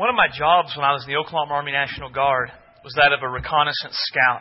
[0.00, 2.48] One of my jobs when I was in the Oklahoma Army National Guard
[2.82, 4.40] was that of a reconnaissance scout.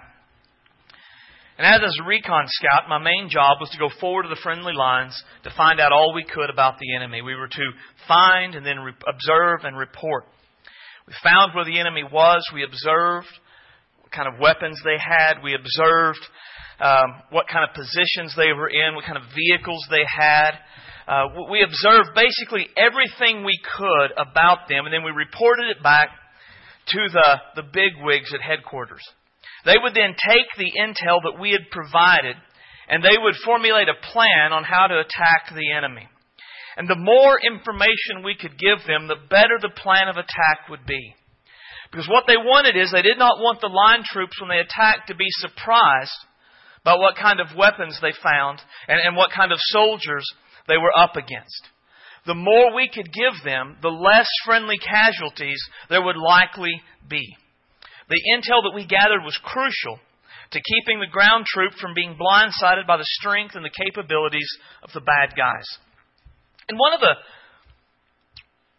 [1.58, 4.72] And as a recon scout, my main job was to go forward to the friendly
[4.72, 7.22] lines to find out all we could about the enemy.
[7.22, 7.68] We were to
[8.08, 10.32] find and then re- observe and report.
[11.06, 12.40] We found where the enemy was.
[12.54, 13.28] We observed
[14.00, 15.44] what kind of weapons they had.
[15.44, 16.24] We observed
[16.80, 20.56] um, what kind of positions they were in, what kind of vehicles they had.
[21.10, 26.10] Uh, we observed basically everything we could about them, and then we reported it back
[26.90, 29.02] to the, the big wigs at headquarters.
[29.66, 32.36] They would then take the intel that we had provided
[32.90, 36.08] and they would formulate a plan on how to attack the enemy.
[36.78, 40.86] And the more information we could give them, the better the plan of attack would
[40.88, 41.14] be.
[41.92, 45.10] Because what they wanted is they did not want the line troops when they attacked
[45.10, 46.18] to be surprised
[46.84, 50.26] by what kind of weapons they found and, and what kind of soldiers
[50.70, 51.68] they were up against.
[52.26, 57.36] The more we could give them, the less friendly casualties there would likely be.
[58.08, 60.00] The intel that we gathered was crucial
[60.52, 64.50] to keeping the ground troop from being blindsided by the strength and the capabilities
[64.84, 65.66] of the bad guys.
[66.68, 67.16] And one of the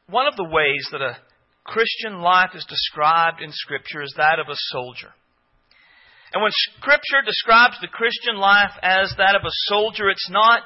[0.06, 1.16] one of the ways that a
[1.64, 5.14] Christian life is described in Scripture is that of a soldier.
[6.32, 10.62] And when Scripture describes the Christian life as that of a soldier, it's not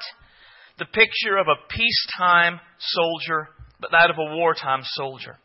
[0.79, 3.49] the picture of a peacetime soldier,
[3.81, 5.37] but that of a wartime soldier.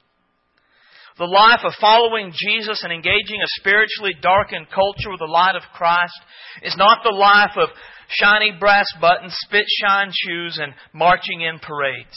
[1.17, 5.63] The life of following Jesus and engaging a spiritually darkened culture with the light of
[5.75, 6.15] Christ
[6.63, 7.69] is not the life of
[8.07, 12.15] shiny brass buttons, spit shine shoes, and marching in parades.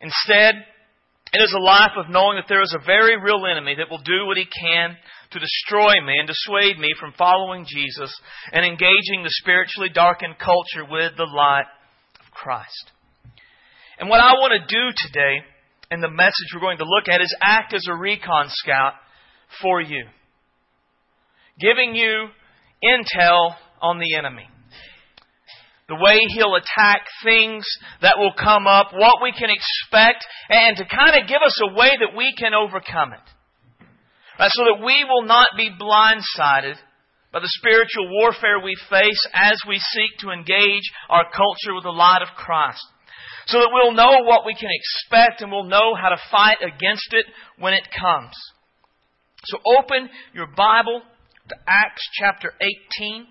[0.00, 0.66] Instead,
[1.32, 4.02] it is a life of knowing that there is a very real enemy that will
[4.02, 4.96] do what he can
[5.30, 8.12] to destroy me and dissuade me from following Jesus
[8.52, 11.64] and engaging the spiritually darkened culture with the light
[12.32, 12.90] Christ.
[13.98, 15.44] And what I want to do today,
[15.90, 18.94] and the message we're going to look at, is act as a recon scout
[19.60, 20.06] for you,
[21.60, 22.28] giving you
[22.84, 24.48] intel on the enemy
[25.92, 27.66] the way he'll attack things
[28.00, 31.74] that will come up, what we can expect, and to kind of give us a
[31.74, 33.20] way that we can overcome it.
[34.38, 36.76] Right, so that we will not be blindsided
[37.32, 41.90] by the spiritual warfare we face as we seek to engage our culture with the
[41.90, 42.84] light of Christ.
[43.46, 47.08] So that we'll know what we can expect and we'll know how to fight against
[47.12, 47.26] it
[47.58, 48.36] when it comes.
[49.44, 51.02] So open your Bible
[51.48, 53.26] to Acts chapter 18.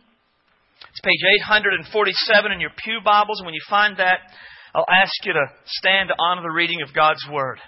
[0.90, 4.20] It's page 847 in your Pew Bibles, and when you find that,
[4.74, 7.60] I'll ask you to stand to honor the reading of God's Word.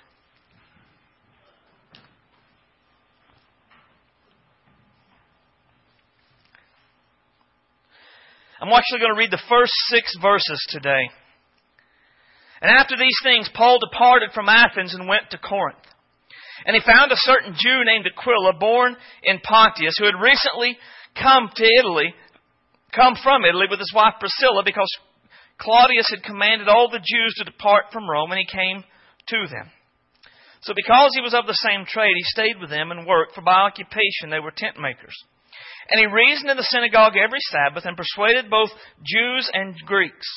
[8.63, 11.11] I'm actually going to read the first six verses today.
[12.61, 15.83] And after these things, Paul departed from Athens and went to Corinth.
[16.65, 20.77] And he found a certain Jew named Aquila, born in Pontus, who had recently
[21.19, 22.15] come to Italy
[22.95, 24.89] come from Italy with his wife Priscilla because
[25.59, 28.83] Claudius had commanded all the Jews to depart from Rome, and he came
[29.27, 29.69] to them.
[30.61, 33.41] So, because he was of the same trade, he stayed with them and worked, for
[33.41, 35.15] by occupation they were tent makers.
[35.89, 38.69] And he reasoned in the synagogue every Sabbath and persuaded both
[39.03, 40.27] Jews and Greeks.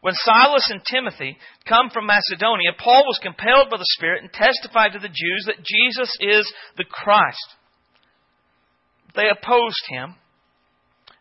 [0.00, 1.36] When Silas and Timothy
[1.68, 5.64] come from Macedonia, Paul was compelled by the Spirit and testified to the Jews that
[5.64, 7.56] Jesus is the Christ.
[9.14, 10.14] They opposed him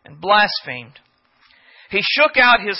[0.05, 0.97] and blasphemed.
[1.89, 2.79] He shook out his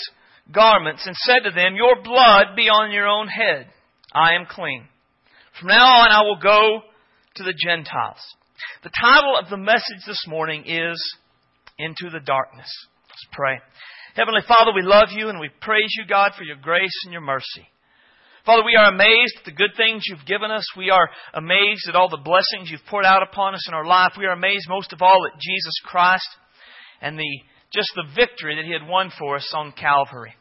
[0.51, 3.67] garments and said to them, Your blood be on your own head.
[4.13, 4.85] I am clean.
[5.59, 6.81] From now on I will go
[7.35, 8.19] to the Gentiles.
[8.83, 10.99] The title of the message this morning is
[11.77, 12.69] Into the Darkness.
[13.07, 13.59] Let's pray.
[14.15, 17.21] Heavenly Father, we love you and we praise you, God, for your grace and your
[17.21, 17.67] mercy.
[18.45, 20.65] Father, we are amazed at the good things you've given us.
[20.75, 24.13] We are amazed at all the blessings you've poured out upon us in our life.
[24.17, 26.27] We are amazed most of all at Jesus Christ
[27.01, 27.41] and the,
[27.71, 30.33] just the victory that He had won for us on Calvary.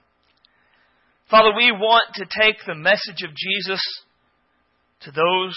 [1.31, 3.81] Father, we want to take the message of Jesus
[5.03, 5.55] to those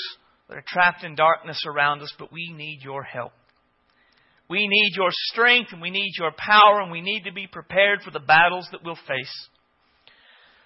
[0.52, 3.32] that are trapped in darkness around us, but we need your help.
[4.50, 8.02] We need your strength and we need your power and we need to be prepared
[8.02, 9.48] for the battles that we'll face.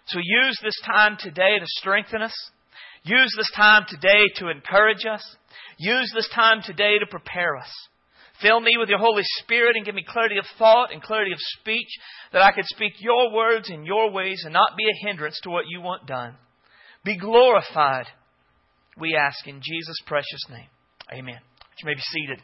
[0.07, 2.33] So use this time today to strengthen us.
[3.03, 5.23] Use this time today to encourage us.
[5.77, 7.69] Use this time today to prepare us.
[8.41, 11.37] Fill me with your Holy Spirit and give me clarity of thought and clarity of
[11.59, 11.89] speech
[12.33, 15.51] that I could speak your words in your ways and not be a hindrance to
[15.51, 16.35] what you want done.
[17.03, 18.07] Be glorified,
[18.99, 20.67] we ask in Jesus' precious name.
[21.11, 21.39] Amen.
[21.79, 22.39] You may be seated.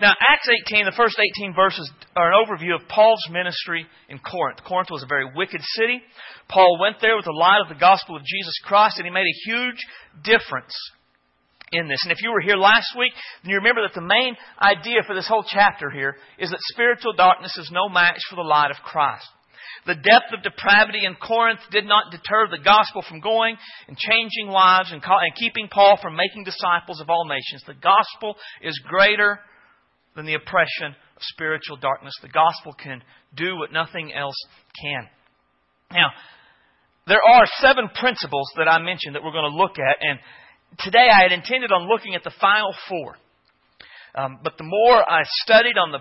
[0.00, 4.60] Now, Acts 18, the first 18 verses are an overview of Paul's ministry in Corinth.
[4.66, 6.00] Corinth was a very wicked city.
[6.48, 9.26] Paul went there with the light of the gospel of Jesus Christ, and he made
[9.28, 9.76] a huge
[10.24, 10.72] difference
[11.72, 12.00] in this.
[12.02, 13.12] And if you were here last week,
[13.42, 17.12] then you remember that the main idea for this whole chapter here is that spiritual
[17.12, 19.28] darkness is no match for the light of Christ.
[19.86, 23.56] The depth of depravity in Corinth did not deter the gospel from going
[23.88, 25.02] and changing lives and,
[25.36, 27.62] keeping Paul from making disciples of all nations.
[27.66, 29.40] The gospel is greater
[30.16, 32.14] than the oppression of spiritual darkness.
[32.22, 33.02] The gospel can
[33.34, 34.36] do what nothing else
[34.80, 35.08] can.
[35.92, 36.10] Now,
[37.06, 40.18] there are seven principles that I mentioned that we're going to look at, and
[40.78, 43.16] today I had intended on looking at the final four.
[44.14, 46.00] Um, but the more I studied on the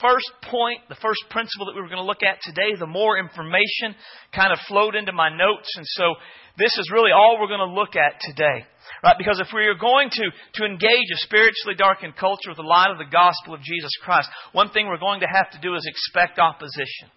[0.00, 3.18] first point, the first principle that we were going to look at today, the more
[3.18, 3.94] information
[4.34, 5.68] kind of flowed into my notes.
[5.76, 6.14] And so
[6.56, 8.66] this is really all we're going to look at today.
[9.04, 9.18] Right?
[9.18, 12.90] Because if we are going to, to engage a spiritually darkened culture with the light
[12.90, 15.86] of the gospel of Jesus Christ, one thing we're going to have to do is
[15.86, 17.12] expect opposition.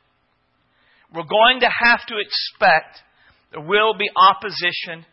[1.13, 3.01] We're going to have to expect
[3.51, 5.05] there will be opposition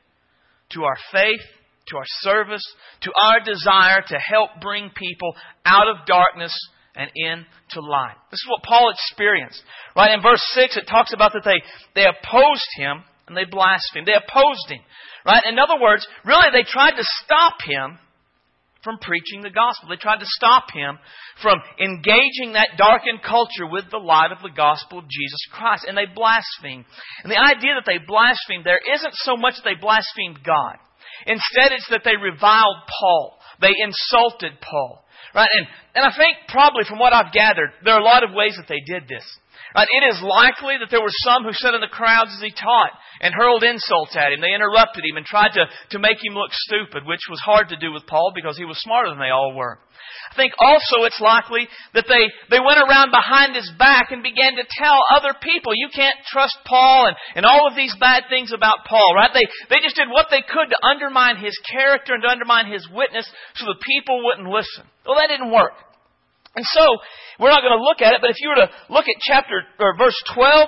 [0.70, 1.42] to our faith,
[1.88, 2.62] to our service,
[3.02, 5.34] to our desire to help bring people
[5.64, 6.54] out of darkness
[6.98, 8.18] and into light.
[8.30, 9.62] This is what Paul experienced.
[9.94, 11.62] Right in verse 6, it talks about that they,
[11.94, 14.06] they opposed him and they blasphemed.
[14.06, 14.82] They opposed him.
[15.24, 15.44] Right?
[15.46, 17.98] In other words, really they tried to stop him
[18.82, 19.88] from preaching the gospel.
[19.88, 20.98] They tried to stop him
[21.42, 25.84] from engaging that darkened culture with the light of the gospel of Jesus Christ.
[25.86, 26.84] And they blasphemed.
[27.22, 30.82] And the idea that they blasphemed there isn't so much that they blasphemed God.
[31.26, 33.38] Instead, it's that they reviled Paul.
[33.60, 35.04] They insulted Paul.
[35.34, 35.48] Right?
[35.52, 38.54] And, and I think probably from what I've gathered, there are a lot of ways
[38.56, 39.24] that they did this.
[39.74, 39.88] Right?
[39.90, 42.92] It is likely that there were some who sat in the crowds as he taught
[43.20, 44.40] and hurled insults at him.
[44.40, 47.76] They interrupted him and tried to, to make him look stupid, which was hard to
[47.76, 49.78] do with Paul because he was smarter than they all were.
[50.32, 54.56] I think also it's likely that they, they went around behind his back and began
[54.56, 58.52] to tell other people, you can't trust Paul and, and all of these bad things
[58.52, 59.32] about Paul, right?
[59.32, 62.86] They, they just did what they could to undermine his character and to undermine his
[62.92, 64.84] witness so the people wouldn't listen.
[65.04, 65.72] Well, that didn't work.
[66.58, 66.82] And so,
[67.38, 69.62] we're not going to look at it, but if you were to look at chapter,
[69.78, 70.66] or verse 12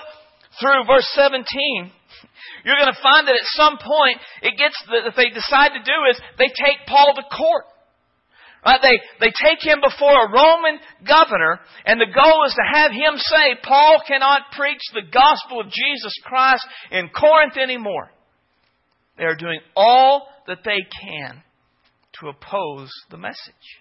[0.62, 1.90] through verse 17,
[2.62, 5.98] you're going to find that at some point, it gets, that they decide to do
[6.06, 7.66] is, they take Paul to court.
[8.62, 8.78] Right?
[8.78, 13.19] They, they take him before a Roman governor, and the goal is to have him
[13.19, 18.14] say, Paul cannot preach the gospel of Jesus Christ in Corinth anymore.
[19.19, 21.42] They are doing all that they can
[22.20, 23.80] to oppose the message.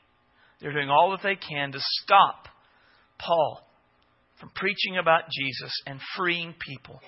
[0.62, 2.48] They're doing all that they can to stop
[3.18, 3.62] Paul
[4.40, 7.00] from preaching about Jesus and freeing people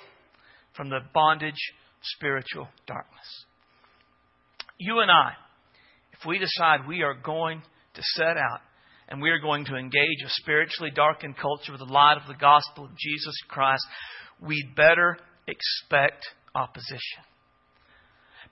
[0.75, 1.59] from the bondage
[2.01, 3.45] spiritual darkness.
[4.77, 5.33] You and I,
[6.13, 7.61] if we decide we are going
[7.93, 8.61] to set out
[9.07, 12.39] and we are going to engage a spiritually darkened culture with the light of the
[12.39, 13.85] gospel of Jesus Christ,
[14.41, 15.17] we'd better
[15.47, 16.25] expect
[16.55, 17.23] opposition.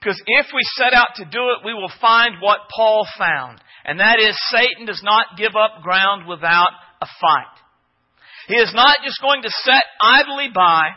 [0.00, 3.60] Because if we set out to do it, we will find what Paul found.
[3.84, 6.70] And that is Satan does not give up ground without
[7.02, 7.56] a fight.
[8.48, 10.88] He is not just going to set idly by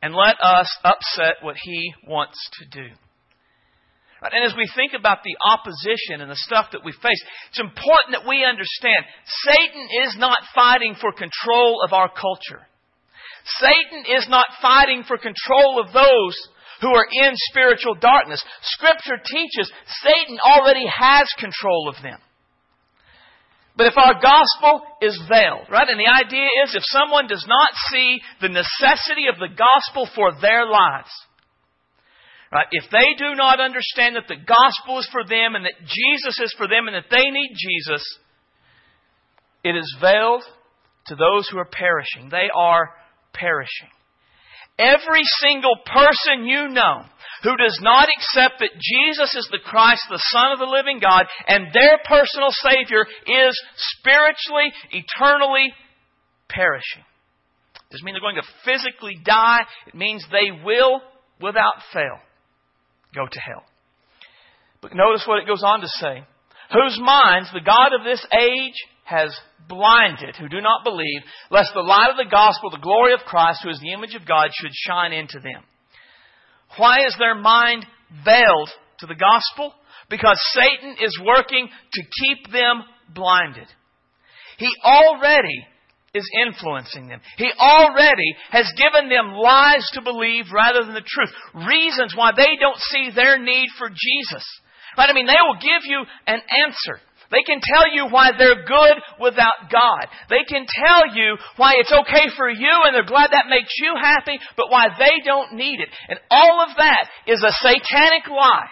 [0.00, 2.88] and let us upset what he wants to do.
[4.22, 8.18] And as we think about the opposition and the stuff that we face, it's important
[8.18, 9.06] that we understand
[9.44, 12.66] Satan is not fighting for control of our culture.
[13.58, 16.36] Satan is not fighting for control of those
[16.80, 18.44] who are in spiritual darkness.
[18.62, 22.18] Scripture teaches Satan already has control of them.
[23.76, 25.88] But if our gospel is veiled, right?
[25.88, 30.32] And the idea is if someone does not see the necessity of the gospel for
[30.40, 31.10] their lives,
[32.50, 32.66] Right?
[32.70, 36.54] If they do not understand that the gospel is for them and that Jesus is
[36.56, 38.02] for them and that they need Jesus,
[39.64, 40.42] it is veiled
[41.06, 42.30] to those who are perishing.
[42.30, 42.90] They are
[43.34, 43.90] perishing.
[44.78, 47.02] Every single person you know
[47.42, 51.26] who does not accept that Jesus is the Christ, the Son of the living God,
[51.46, 53.62] and their personal Savior is
[53.98, 55.72] spiritually, eternally
[56.48, 57.02] perishing.
[57.74, 59.60] It Doesn't mean they're going to physically die.
[59.86, 61.00] It means they will,
[61.40, 62.18] without fail,
[63.14, 63.64] go to hell.
[64.80, 66.22] But notice what it goes on to say.
[66.72, 68.76] Whose minds the God of this age
[69.08, 69.34] has
[69.68, 73.60] blinded, who do not believe, lest the light of the gospel, the glory of Christ,
[73.62, 75.64] who is the image of God, should shine into them.
[76.76, 77.86] Why is their mind
[78.24, 79.72] veiled to the gospel?
[80.10, 82.82] Because Satan is working to keep them
[83.14, 83.68] blinded.
[84.58, 85.66] He already
[86.12, 87.20] is influencing them.
[87.36, 91.30] He already has given them lies to believe rather than the truth.
[91.66, 94.44] Reasons why they don't see their need for Jesus.
[94.96, 95.08] Right?
[95.08, 97.00] I mean, they will give you an answer.
[97.30, 100.06] They can tell you why they're good without God.
[100.30, 103.94] They can tell you why it's okay for you and they're glad that makes you
[104.00, 105.88] happy, but why they don't need it.
[106.08, 108.70] And all of that is a satanic lie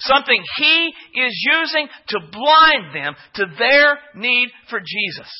[0.00, 5.30] Something he is using to blind them to their need for Jesus.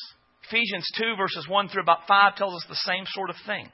[0.47, 3.67] Ephesians 2 verses 1 through about 5 tells us the same sort of thing.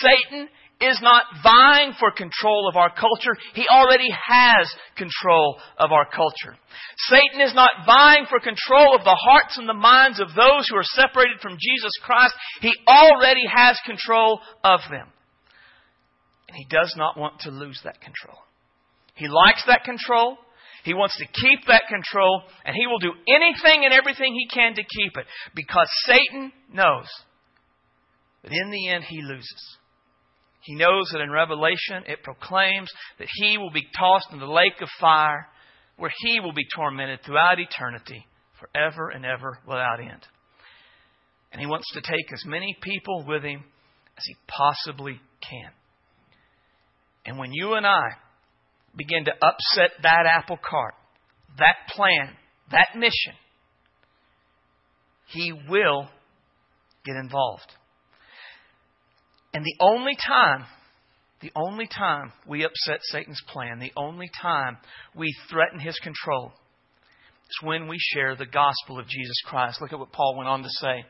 [0.00, 0.48] Satan
[0.86, 3.36] is not vying for control of our culture.
[3.54, 6.56] He already has control of our culture.
[7.08, 10.76] Satan is not vying for control of the hearts and the minds of those who
[10.76, 12.34] are separated from Jesus Christ.
[12.60, 15.08] He already has control of them.
[16.48, 18.38] And he does not want to lose that control.
[19.14, 20.38] He likes that control.
[20.84, 24.74] He wants to keep that control, and he will do anything and everything he can
[24.74, 25.24] to keep it
[25.54, 27.06] because Satan knows
[28.42, 29.78] that in the end he loses.
[30.64, 34.80] He knows that in Revelation it proclaims that he will be tossed in the lake
[34.80, 35.46] of fire
[35.96, 38.26] where he will be tormented throughout eternity
[38.58, 40.26] forever and ever without end.
[41.52, 43.62] And he wants to take as many people with him
[44.16, 45.70] as he possibly can.
[47.26, 48.02] And when you and I
[48.96, 50.94] begin to upset that apple cart,
[51.58, 52.30] that plan,
[52.70, 53.34] that mission,
[55.26, 56.08] he will
[57.04, 57.70] get involved.
[59.54, 60.66] And the only time,
[61.40, 64.78] the only time we upset Satan's plan, the only time
[65.14, 66.52] we threaten his control,
[67.48, 69.80] is when we share the gospel of Jesus Christ.
[69.80, 71.04] Look at what Paul went on to say.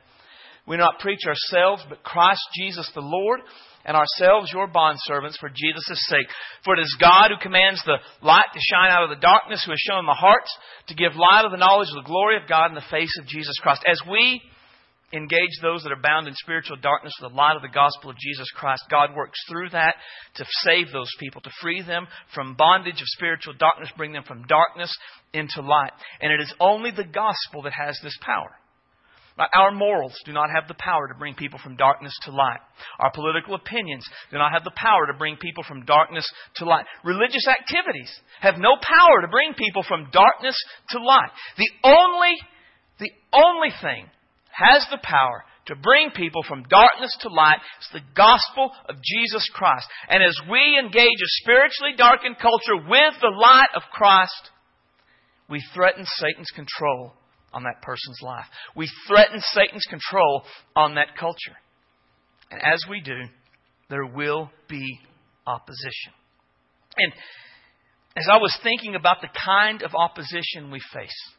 [0.66, 3.40] We do not preach ourselves, but Christ Jesus the Lord,
[3.84, 6.26] and ourselves your bondservants for Jesus' sake.
[6.64, 9.72] For it is God who commands the light to shine out of the darkness, who
[9.72, 10.50] has shone the hearts
[10.88, 13.26] to give light of the knowledge of the glory of God in the face of
[13.26, 13.84] Jesus Christ.
[13.86, 14.40] As we
[15.14, 18.16] engage those that are bound in spiritual darkness with the light of the gospel of
[18.18, 18.82] Jesus Christ.
[18.90, 19.94] God works through that
[20.36, 24.46] to save those people, to free them from bondage of spiritual darkness, bring them from
[24.46, 24.92] darkness
[25.32, 25.92] into light.
[26.20, 28.50] And it is only the gospel that has this power.
[29.36, 32.60] Our morals do not have the power to bring people from darkness to light.
[33.00, 36.24] Our political opinions do not have the power to bring people from darkness
[36.56, 36.86] to light.
[37.04, 40.54] Religious activities have no power to bring people from darkness
[40.90, 41.30] to light.
[41.58, 42.36] The only,
[43.00, 44.06] the only thing
[44.54, 47.58] has the power to bring people from darkness to light.
[47.78, 49.86] It's the gospel of Jesus Christ.
[50.08, 54.50] And as we engage a spiritually darkened culture with the light of Christ,
[55.48, 57.12] we threaten Satan's control
[57.52, 58.46] on that person's life.
[58.76, 60.42] We threaten Satan's control
[60.76, 61.56] on that culture.
[62.50, 63.16] And as we do,
[63.90, 65.00] there will be
[65.46, 66.12] opposition.
[66.96, 67.12] And
[68.16, 71.32] as I was thinking about the kind of opposition we face,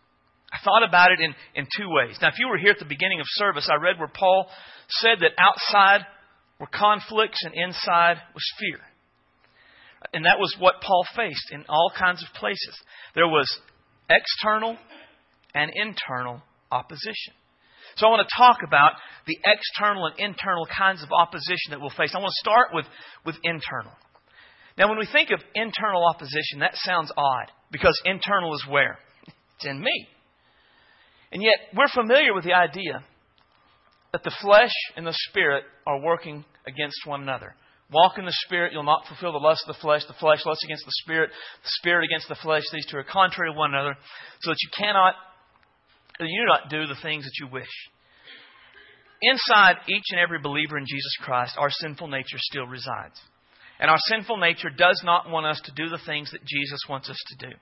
[0.56, 2.18] I thought about it in, in two ways.
[2.22, 4.48] Now, if you were here at the beginning of service, I read where Paul
[4.88, 6.06] said that outside
[6.60, 8.80] were conflicts and inside was fear.
[10.14, 12.80] And that was what Paul faced in all kinds of places.
[13.16, 13.48] There was
[14.10, 14.78] external
[15.54, 17.34] and internal opposition.
[17.98, 18.94] So I want to talk about
[19.26, 22.12] the external and internal kinds of opposition that we'll face.
[22.14, 22.86] I want to start with,
[23.26, 23.94] with internal.
[24.78, 29.00] Now, when we think of internal opposition, that sounds odd because internal is where?
[29.56, 30.08] It's in me.
[31.32, 33.04] And yet, we're familiar with the idea
[34.14, 37.56] that the flesh and the spirit are working against one another.
[37.92, 40.02] Walk in the spirit, you'll not fulfill the lust of the flesh.
[40.08, 41.30] The flesh lusts against the spirit,
[41.64, 42.64] the spirit against the flesh.
[42.72, 43.96] These two are contrary to one another,
[44.42, 45.14] so that you cannot,
[46.20, 47.70] you do not do the things that you wish.
[49.22, 53.20] Inside each and every believer in Jesus Christ, our sinful nature still resides.
[53.80, 57.10] And our sinful nature does not want us to do the things that Jesus wants
[57.10, 57.56] us to do.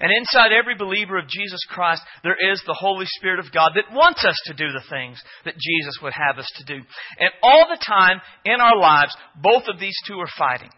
[0.00, 3.94] And inside every believer of Jesus Christ, there is the Holy Spirit of God that
[3.94, 6.82] wants us to do the things that Jesus would have us to do.
[7.18, 10.70] And all the time in our lives, both of these two are fighting.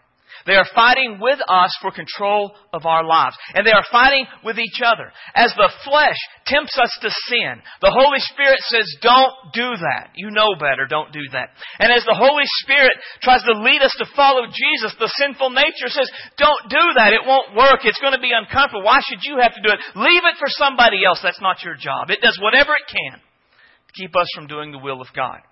[0.47, 3.35] They are fighting with us for control of our lives.
[3.53, 5.11] And they are fighting with each other.
[5.35, 6.15] As the flesh
[6.47, 10.15] tempts us to sin, the Holy Spirit says, don't do that.
[10.15, 11.51] You know better, don't do that.
[11.83, 15.91] And as the Holy Spirit tries to lead us to follow Jesus, the sinful nature
[15.91, 16.07] says,
[16.39, 17.11] don't do that.
[17.11, 17.83] It won't work.
[17.83, 18.87] It's going to be uncomfortable.
[18.87, 19.83] Why should you have to do it?
[19.99, 21.19] Leave it for somebody else.
[21.21, 22.07] That's not your job.
[22.07, 25.43] It does whatever it can to keep us from doing the will of God.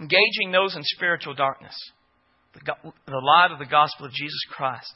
[0.00, 1.76] Engaging those in spiritual darkness
[2.54, 2.60] the,
[3.06, 4.92] the light of the gospel of Jesus Christ.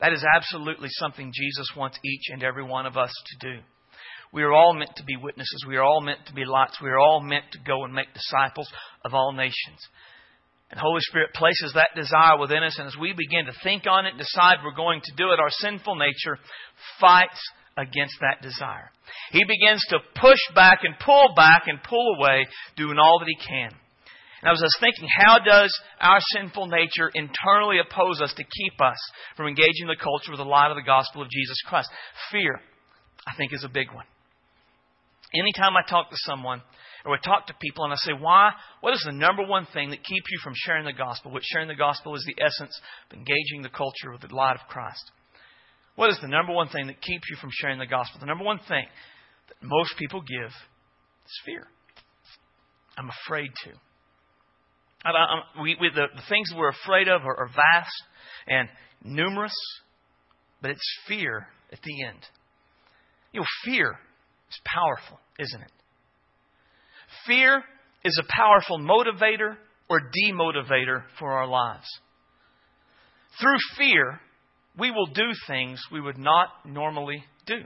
[0.00, 3.60] That is absolutely something Jesus wants each and every one of us to do.
[4.32, 5.64] We are all meant to be witnesses.
[5.66, 6.80] We are all meant to be lights.
[6.82, 8.68] We are all meant to go and make disciples
[9.04, 9.80] of all nations.
[10.70, 14.04] And Holy Spirit places that desire within us, and as we begin to think on
[14.04, 16.38] it, decide we're going to do it, our sinful nature
[17.00, 17.40] fights
[17.78, 18.90] against that desire.
[19.32, 23.48] He begins to push back and pull back and pull away, doing all that he
[23.48, 23.70] can.
[24.40, 28.80] And I was just thinking, how does our sinful nature internally oppose us to keep
[28.80, 28.98] us
[29.36, 31.88] from engaging the culture with the light of the gospel of Jesus Christ?
[32.30, 32.60] Fear,
[33.26, 34.06] I think, is a big one.
[35.34, 36.62] Anytime I talk to someone,
[37.04, 38.52] or I talk to people and I say, why?
[38.80, 41.32] What is the number one thing that keeps you from sharing the gospel?
[41.32, 42.80] Which sharing the gospel is the essence
[43.10, 45.10] of engaging the culture with the light of Christ.
[45.96, 48.20] What is the number one thing that keeps you from sharing the gospel?
[48.20, 48.86] The number one thing
[49.48, 51.66] that most people give is fear.
[52.96, 53.70] I'm afraid to.
[55.04, 58.02] I, I, um, we, we, the, the, things we're afraid of are, are vast
[58.46, 58.68] and
[59.04, 59.54] numerous,
[60.60, 62.18] but it's fear at the end.
[63.32, 63.98] You know, fear
[64.50, 65.72] is powerful, isn't it?
[67.26, 67.62] Fear
[68.04, 69.56] is a powerful motivator
[69.88, 71.86] or demotivator for our lives.
[73.40, 74.20] Through fear,
[74.78, 77.58] we will do things we would not normally do.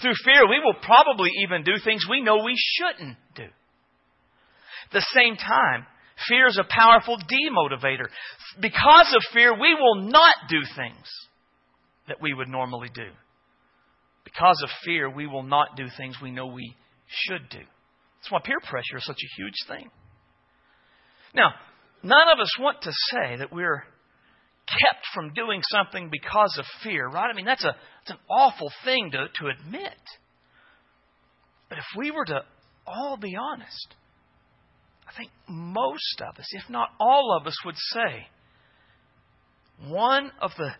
[0.00, 3.44] Through fear, we will probably even do things we know we shouldn't do.
[3.44, 5.86] At the same time,
[6.28, 8.06] fear is a powerful demotivator.
[8.60, 11.06] Because of fear, we will not do things
[12.08, 13.08] that we would normally do.
[14.24, 16.74] Because of fear, we will not do things we know we
[17.06, 17.58] should do.
[17.58, 19.90] That's why peer pressure is such a huge thing.
[21.34, 21.52] Now,
[22.02, 23.84] none of us want to say that we're
[24.66, 27.30] kept from doing something because of fear, right?
[27.30, 29.98] I mean, that's, a, that's an awful thing to, to admit.
[31.68, 32.42] But if we were to
[32.86, 33.94] all be honest,
[35.08, 38.26] I think most of us, if not all of us, would say
[39.88, 40.70] one of the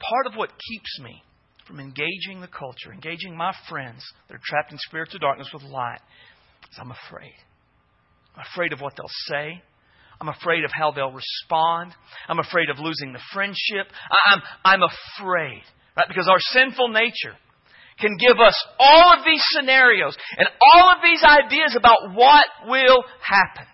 [0.00, 1.22] part of what keeps me
[1.66, 6.00] from engaging the culture, engaging my friends that are trapped in spiritual darkness with light,
[6.70, 7.34] is I'm afraid.
[8.36, 9.62] I'm afraid of what they'll say.
[10.20, 11.92] I'm afraid of how they'll respond.
[12.28, 13.86] I'm afraid of losing the friendship.
[14.30, 15.62] I'm, I'm afraid,
[15.96, 16.08] right?
[16.08, 17.36] Because our sinful nature
[18.00, 23.04] can give us all of these scenarios and all of these ideas about what will
[23.20, 23.66] happen.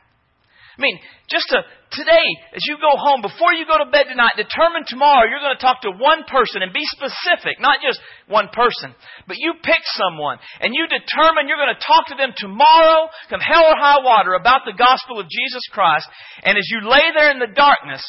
[0.75, 0.99] I mean,
[1.31, 1.63] just to,
[1.95, 5.55] today, as you go home, before you go to bed tonight, determine tomorrow you're going
[5.55, 8.91] to talk to one person and be specific, not just one person,
[9.31, 13.39] but you pick someone and you determine you're going to talk to them tomorrow, come
[13.39, 16.11] hell or high water, about the gospel of Jesus Christ.
[16.43, 18.03] And as you lay there in the darkness,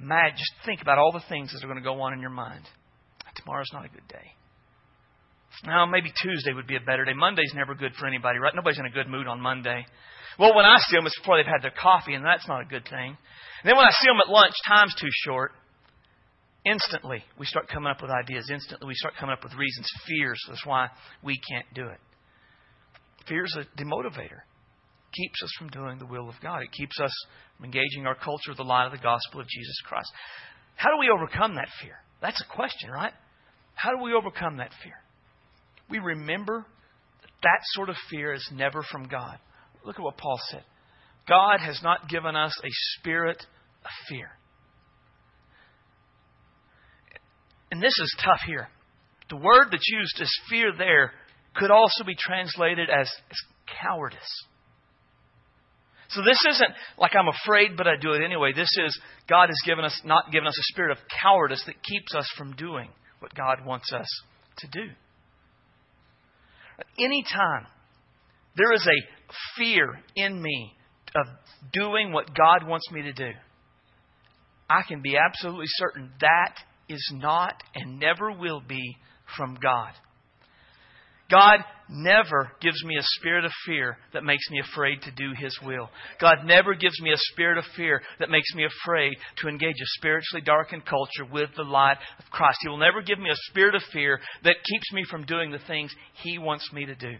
[0.00, 2.32] imagine, just think about all the things that are going to go on in your
[2.32, 2.64] mind.
[3.36, 4.32] Tomorrow's not a good day.
[5.64, 7.12] Now, maybe Tuesday would be a better day.
[7.14, 8.54] Monday's never good for anybody, right?
[8.54, 9.84] Nobody's in a good mood on Monday.
[10.38, 12.64] Well, when I see them, it's before they've had their coffee, and that's not a
[12.64, 13.16] good thing.
[13.62, 15.52] And then when I see them at lunch, time's too short.
[16.64, 18.50] Instantly, we start coming up with ideas.
[18.50, 20.40] Instantly, we start coming up with reasons, fears.
[20.48, 20.88] That's why
[21.22, 21.98] we can't do it.
[23.28, 24.40] Fear is a demotivator.
[24.40, 26.62] It keeps us from doing the will of God.
[26.62, 27.12] It keeps us
[27.56, 30.10] from engaging our culture with the light of the gospel of Jesus Christ.
[30.76, 31.96] How do we overcome that fear?
[32.22, 33.12] That's a question, right?
[33.74, 34.94] How do we overcome that fear?
[35.90, 36.64] We remember
[37.22, 39.38] that that sort of fear is never from God.
[39.84, 40.62] Look at what Paul said.
[41.28, 43.38] God has not given us a spirit
[43.84, 44.30] of fear.
[47.70, 48.68] And this is tough here.
[49.28, 51.12] The word that's used as fear there
[51.54, 53.38] could also be translated as, as
[53.82, 54.18] cowardice.
[56.10, 58.52] So this isn't like I'm afraid, but I do it anyway.
[58.52, 58.98] This is
[59.28, 62.56] God has given us not given us a spirit of cowardice that keeps us from
[62.56, 62.88] doing
[63.20, 64.08] what God wants us
[64.58, 64.90] to do.
[66.98, 67.66] Anytime
[68.56, 70.72] there is a fear in me
[71.14, 71.26] of
[71.72, 73.30] doing what God wants me to do,
[74.68, 76.54] I can be absolutely certain that
[76.88, 78.96] is not and never will be
[79.36, 79.92] from God.
[81.30, 85.56] God never gives me a spirit of fear that makes me afraid to do His
[85.64, 85.88] will.
[86.20, 89.98] God never gives me a spirit of fear that makes me afraid to engage a
[89.98, 92.58] spiritually darkened culture with the light of Christ.
[92.62, 95.58] He will never give me a spirit of fear that keeps me from doing the
[95.66, 97.14] things He wants me to do.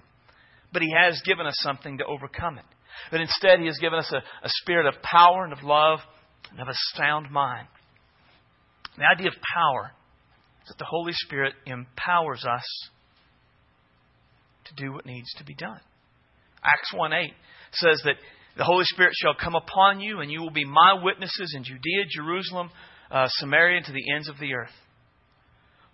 [0.72, 2.66] But He has given us something to overcome it.
[3.10, 6.00] But instead, He has given us a, a spirit of power and of love
[6.50, 7.68] and of a sound mind.
[8.96, 9.92] The idea of power
[10.62, 12.90] is that the Holy Spirit empowers us
[14.74, 15.80] to do what needs to be done.
[16.62, 17.32] Acts 1 8
[17.72, 18.16] says that
[18.56, 22.04] the Holy Spirit shall come upon you, and you will be my witnesses in Judea,
[22.10, 22.70] Jerusalem,
[23.10, 24.74] uh, Samaria, and to the ends of the earth.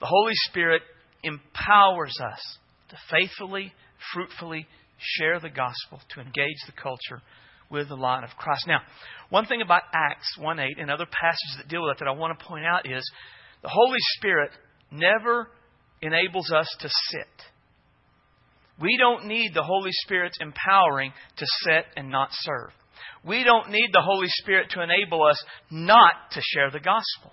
[0.01, 0.83] The Holy Spirit
[1.23, 2.59] empowers us
[2.91, 3.73] to faithfully
[4.13, 4.67] fruitfully
[4.99, 7.23] share the gospel, to engage the culture
[7.71, 8.67] with the light of Christ.
[8.67, 8.81] Now,
[9.31, 12.15] one thing about Acts 1 8 and other passages that deal with that that I
[12.15, 13.09] want to point out is
[13.63, 14.51] the Holy Spirit
[14.91, 15.49] never
[16.01, 17.47] enables us to sit.
[18.81, 22.71] We don't need the Holy Spirit's empowering to sit and not serve.
[23.25, 27.33] We don't need the Holy Spirit to enable us not to share the gospel.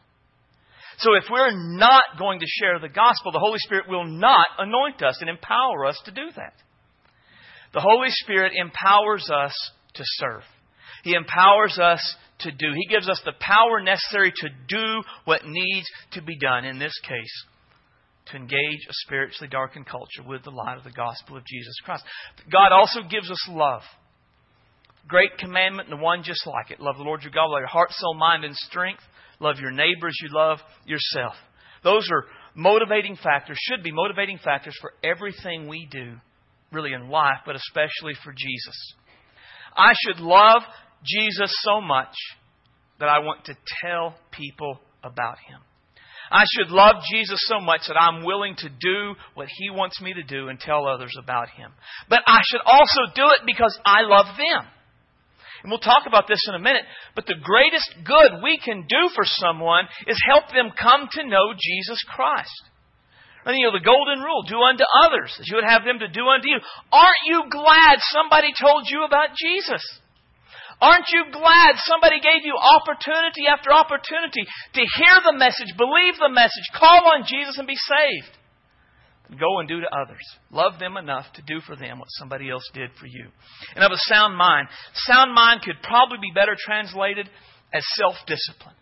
[1.00, 5.04] So if we're not going to share the gospel, the Holy Spirit will not anoint
[5.04, 6.54] us and empower us to do that.
[7.74, 9.54] The Holy Spirit empowers us
[9.96, 10.44] to serve.
[11.04, 12.68] He empowers us to do.
[12.74, 16.66] He gives us the power necessary to do what needs to be done.
[16.66, 17.46] In this case,
[18.28, 22.04] to engage a spiritually darkened culture with the light of the gospel of Jesus Christ.
[22.52, 23.82] God also gives us love.
[25.08, 26.80] Great commandment and the one just like it.
[26.80, 29.04] Love the Lord your God with all your heart, soul, mind, and strength.
[29.40, 31.34] Love your neighbors you love yourself.
[31.84, 36.14] Those are motivating factors, should be motivating factors for everything we do,
[36.72, 38.94] really in life, but especially for Jesus.
[39.76, 40.62] I should love
[41.04, 42.14] Jesus so much
[43.00, 45.60] that I want to tell people about him.
[46.34, 50.14] I should love Jesus so much that I'm willing to do what He wants me
[50.14, 51.72] to do and tell others about Him.
[52.10, 54.66] But I should also do it because I love them.
[55.62, 56.84] And we'll talk about this in a minute.
[57.16, 61.54] But the greatest good we can do for someone is help them come to know
[61.54, 62.64] Jesus Christ.
[63.46, 66.08] And you know, the golden rule, do unto others as you would have them to
[66.08, 66.60] do unto you.
[66.92, 69.84] Aren't you glad somebody told you about Jesus?
[70.84, 76.28] Aren't you glad somebody gave you opportunity after opportunity to hear the message, believe the
[76.28, 78.36] message, call on Jesus and be saved?
[79.40, 80.28] Go and do to others.
[80.52, 83.32] Love them enough to do for them what somebody else did for you.
[83.76, 84.68] And of a sound mind.
[85.08, 87.30] Sound mind could probably be better translated
[87.74, 88.76] as self discipline.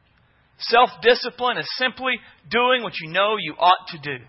[0.57, 2.17] Self discipline is simply
[2.49, 4.23] doing what you know you ought to do.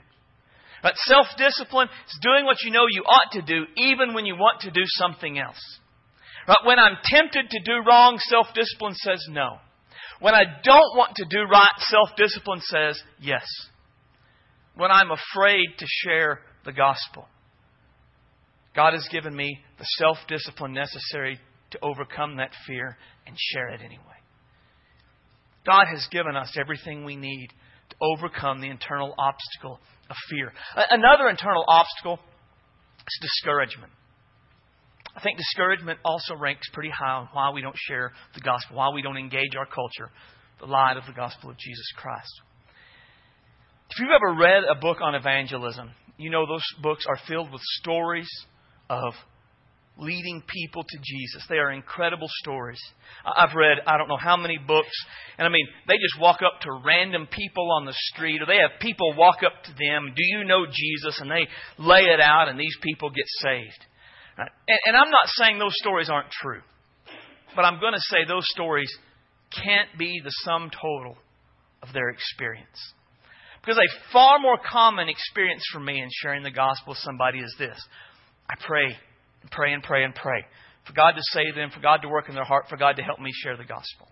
[0.82, 4.36] But self discipline is doing what you know you ought to do even when you
[4.36, 5.80] want to do something else.
[6.48, 6.58] Right?
[6.64, 9.58] When I'm tempted to do wrong, self discipline says no.
[10.20, 13.44] When I don't want to do right, self discipline says yes.
[14.74, 17.26] When I'm afraid to share the gospel,
[18.74, 21.38] God has given me the self discipline necessary
[21.72, 23.98] to overcome that fear and share it anyway.
[25.66, 27.48] God has given us everything we need
[27.90, 29.78] to overcome the internal obstacle
[30.10, 30.52] of fear.
[30.90, 32.18] Another internal obstacle
[32.98, 33.92] is discouragement.
[35.14, 38.90] I think discouragement also ranks pretty high on why we don't share the gospel, why
[38.94, 40.10] we don't engage our culture,
[40.58, 42.32] the light of the gospel of Jesus Christ.
[43.90, 47.60] If you've ever read a book on evangelism, you know those books are filled with
[47.80, 48.28] stories
[48.88, 49.12] of
[49.98, 51.44] leading people to Jesus.
[51.48, 52.80] They are incredible stories.
[53.24, 54.96] I've read I don't know how many books,
[55.36, 58.56] and I mean, they just walk up to random people on the street, or they
[58.56, 61.20] have people walk up to them, Do you know Jesus?
[61.20, 61.46] And they
[61.78, 63.86] lay it out, and these people get saved.
[64.38, 64.48] And,
[64.86, 66.60] and I'm not saying those stories aren't true,
[67.54, 68.90] but I'm going to say those stories
[69.64, 71.16] can't be the sum total
[71.82, 72.94] of their experience.
[73.60, 77.54] Because a far more common experience for me in sharing the gospel with somebody is
[77.58, 77.78] this
[78.50, 78.96] I pray
[79.42, 80.44] and pray and pray and pray
[80.86, 83.02] for God to save them, for God to work in their heart, for God to
[83.02, 84.08] help me share the gospel.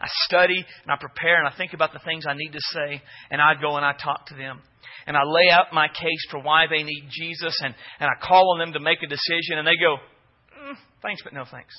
[0.00, 3.02] I study and I prepare and I think about the things I need to say,
[3.30, 4.60] and I go and I talk to them
[5.06, 8.52] and I lay out my case for why they need Jesus, and, and I call
[8.54, 11.74] on them to make a decision, and they go, mm, thanks, but no thanks.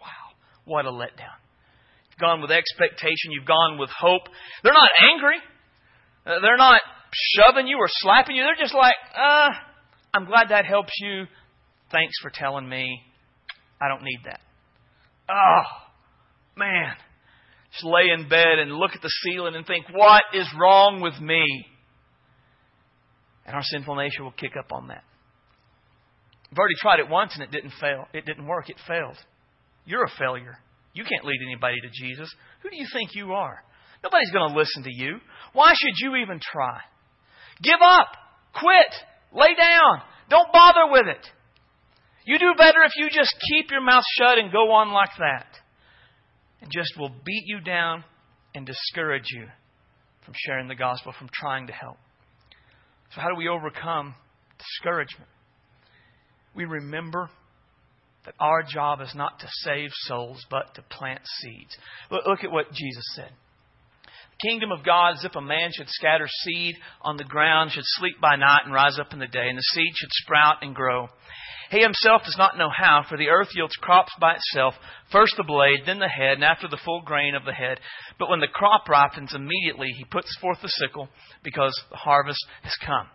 [0.00, 0.34] Wow,
[0.64, 1.38] what a letdown.
[2.10, 4.22] You've gone with expectation, you've gone with hope.
[4.62, 5.36] They're not angry,
[6.26, 6.80] uh, they're not
[7.12, 8.42] shoving you or slapping you.
[8.42, 9.50] They're just like, uh,
[10.12, 11.24] I'm glad that helps you.
[11.90, 13.00] Thanks for telling me.
[13.80, 14.40] I don't need that.
[15.30, 15.62] Oh,
[16.58, 16.92] man.
[17.72, 21.20] Just lay in bed and look at the ceiling and think, what is wrong with
[21.20, 21.44] me?
[23.46, 25.04] And our sinful nature will kick up on that.
[26.50, 28.06] I've already tried it once and it didn't fail.
[28.12, 28.70] It didn't work.
[28.70, 29.16] It failed.
[29.84, 30.58] You're a failure.
[30.94, 32.34] You can't lead anybody to Jesus.
[32.62, 33.62] Who do you think you are?
[34.02, 35.18] Nobody's going to listen to you.
[35.52, 36.78] Why should you even try?
[37.62, 38.08] Give up.
[38.54, 38.94] Quit.
[39.32, 40.02] Lay down.
[40.30, 41.26] Don't bother with it.
[42.24, 45.46] You do better if you just keep your mouth shut and go on like that.
[46.60, 48.04] And just will beat you down
[48.54, 49.46] and discourage you
[50.24, 51.96] from sharing the gospel, from trying to help.
[53.14, 54.14] So, how do we overcome
[54.58, 55.30] discouragement?
[56.54, 57.30] We remember
[58.24, 61.76] that our job is not to save souls, but to plant seeds.
[62.10, 63.30] Look, at what Jesus said.
[64.04, 67.84] The kingdom of God is if a man should scatter seed on the ground, should
[67.84, 70.74] sleep by night and rise up in the day, and the seed should sprout and
[70.74, 71.08] grow.
[71.70, 74.74] He himself does not know how, for the earth yields crops by itself,
[75.12, 77.78] first the blade, then the head, and after the full grain of the head.
[78.18, 81.08] But when the crop ripens, immediately he puts forth the sickle,
[81.44, 83.06] because the harvest has come.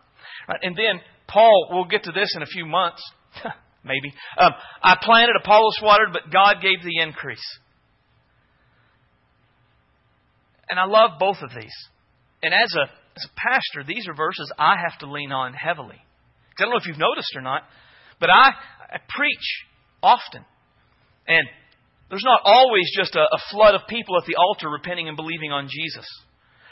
[0.48, 3.02] Right, and then Paul, we'll get to this in a few months,
[3.84, 4.14] maybe.
[4.38, 4.52] Um,
[4.84, 7.44] I planted, Apollos watered, but God gave the increase.
[10.70, 11.76] And I love both of these.
[12.44, 12.84] And as a,
[13.16, 15.98] as a pastor, these are verses I have to lean on heavily.
[16.50, 17.64] Because I don't know if you've noticed or not,
[18.24, 18.56] but I,
[18.88, 19.48] I preach
[20.02, 20.46] often.
[21.28, 21.46] And
[22.10, 25.52] there's not always just a, a, flood of people at the altar repenting and believing
[25.52, 26.08] on Jesus.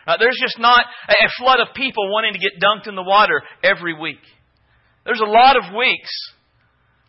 [0.07, 3.03] Uh, there's just not a, a flood of people wanting to get dunked in the
[3.03, 4.23] water every week.
[5.03, 6.09] There's a lot of weeks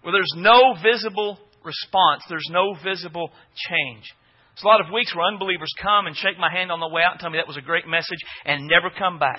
[0.02, 4.11] where there's no visible response, there's no visible change.
[4.57, 7.02] There's a lot of weeks where unbelievers come and shake my hand on the way
[7.07, 9.38] out and tell me that was a great message and never come back.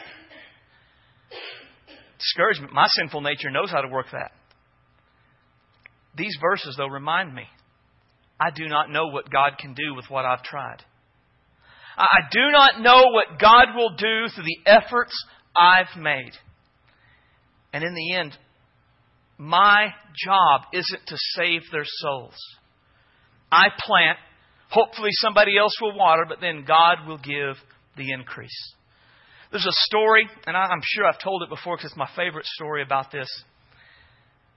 [2.19, 4.31] Discouragement, my sinful nature knows how to work that.
[6.15, 7.43] These verses, though, remind me
[8.39, 10.83] I do not know what God can do with what I've tried.
[11.97, 15.13] I do not know what God will do through the efforts
[15.55, 16.31] I've made.
[17.71, 18.37] And in the end,
[19.37, 19.87] my
[20.25, 22.35] job isn't to save their souls.
[23.51, 24.17] I plant,
[24.69, 27.55] hopefully somebody else will water, but then God will give
[27.95, 28.73] the increase.
[29.51, 32.81] There's a story, and I'm sure I've told it before because it's my favorite story
[32.81, 33.27] about this.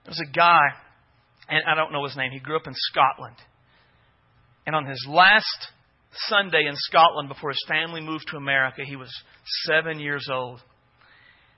[0.05, 0.59] There's a guy,
[1.49, 3.35] and I don't know his name, he grew up in Scotland.
[4.65, 5.67] And on his last
[6.27, 9.09] Sunday in Scotland before his family moved to America, he was
[9.65, 10.61] seven years old.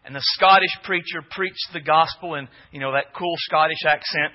[0.06, 4.34] And the Scottish preacher preached the gospel in, you know, that cool Scottish accent.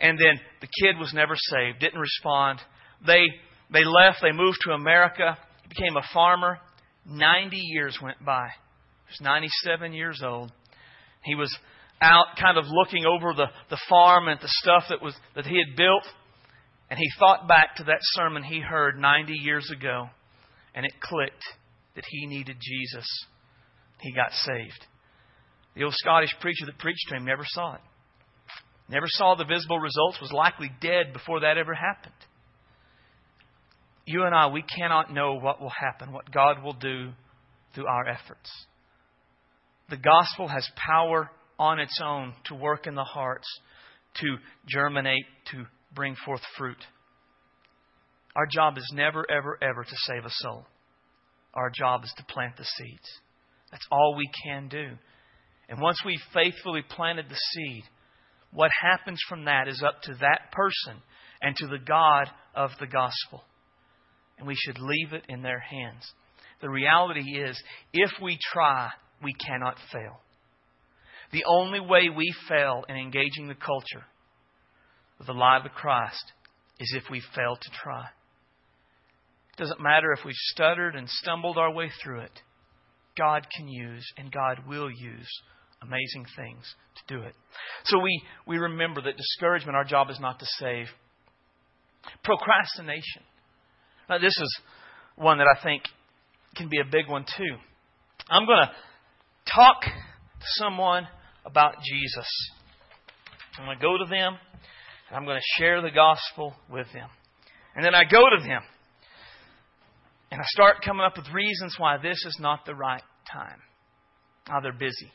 [0.00, 2.60] And then the kid was never saved, didn't respond.
[3.06, 3.24] They,
[3.72, 6.58] they left, they moved to America, he became a farmer.
[7.04, 8.48] 90 years went by.
[9.06, 10.52] He was 97 years old.
[11.24, 11.56] He was
[12.02, 15.56] out kind of looking over the, the farm and the stuff that, was, that he
[15.56, 16.04] had built.
[16.90, 20.08] And he thought back to that sermon he heard 90 years ago.
[20.74, 21.44] And it clicked
[21.94, 23.06] that he needed Jesus.
[24.00, 24.86] He got saved.
[25.74, 27.80] The old Scottish preacher that preached to him never saw it.
[28.88, 32.12] Never saw the visible results, was likely dead before that ever happened.
[34.04, 37.12] You and I, we cannot know what will happen, what God will do
[37.74, 38.50] through our efforts.
[39.88, 41.30] The gospel has power
[41.62, 43.46] on its own to work in the hearts,
[44.16, 44.36] to
[44.68, 46.84] germinate, to bring forth fruit.
[48.34, 50.66] Our job is never, ever, ever to save a soul.
[51.54, 53.08] Our job is to plant the seeds.
[53.70, 54.88] That's all we can do.
[55.68, 57.84] And once we've faithfully planted the seed,
[58.52, 61.00] what happens from that is up to that person
[61.40, 63.44] and to the God of the gospel
[64.42, 66.02] and we should leave it in their hands.
[66.60, 67.60] The reality is,
[67.92, 68.90] if we try,
[69.22, 70.20] we cannot fail.
[71.32, 74.04] The only way we fail in engaging the culture
[75.18, 76.32] with the life of Christ
[76.78, 78.04] is if we fail to try.
[79.52, 82.40] It doesn't matter if we've stuttered and stumbled our way through it.
[83.16, 85.28] God can use and God will use
[85.82, 87.34] amazing things to do it.
[87.84, 90.86] So we, we remember that discouragement, our job is not to save.
[92.24, 93.22] Procrastination.
[94.08, 94.60] Now, this is
[95.16, 95.82] one that I think
[96.56, 97.56] can be a big one too.
[98.28, 101.06] I'm going to talk to someone
[101.44, 102.28] about Jesus.
[103.58, 104.36] I'm going to go to them
[105.08, 107.08] and I'm going to share the gospel with them.
[107.74, 108.62] And then I go to them
[110.30, 113.60] and I start coming up with reasons why this is not the right time.
[114.50, 115.12] Oh, they're busy.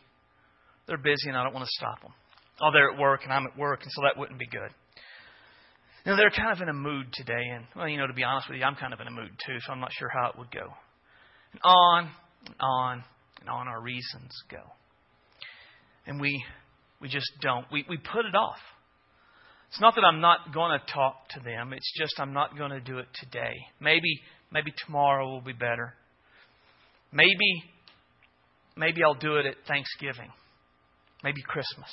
[0.88, 2.14] They're busy and I don't want to stop them.
[2.62, 4.70] Oh, they're at work and I'm at work and so that wouldn't be good.
[6.06, 8.24] You know, they're kind of in a mood today, and, well, you know, to be
[8.24, 10.30] honest with you, I'm kind of in a mood too, so I'm not sure how
[10.30, 10.64] it would go.
[11.52, 12.10] And on
[12.46, 13.04] and on
[13.42, 14.62] and on our reasons go.
[16.08, 16.44] And we,
[17.02, 17.66] we just don't.
[17.72, 18.58] We, we put it off.
[19.70, 22.72] It's not that I'm not going to talk to them, it's just I'm not going
[22.72, 23.54] to do it today.
[23.82, 25.94] Maybe, maybe tomorrow will be better.
[27.12, 27.64] Maybe,
[28.76, 30.32] maybe I'll do it at Thanksgiving.
[31.24, 31.90] Maybe Christmas.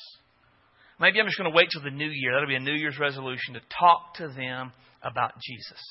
[1.01, 2.35] Maybe I'm just going to wait till the new year.
[2.35, 4.73] That'll be a New Year's resolution to talk to them
[5.03, 5.83] about Jesus.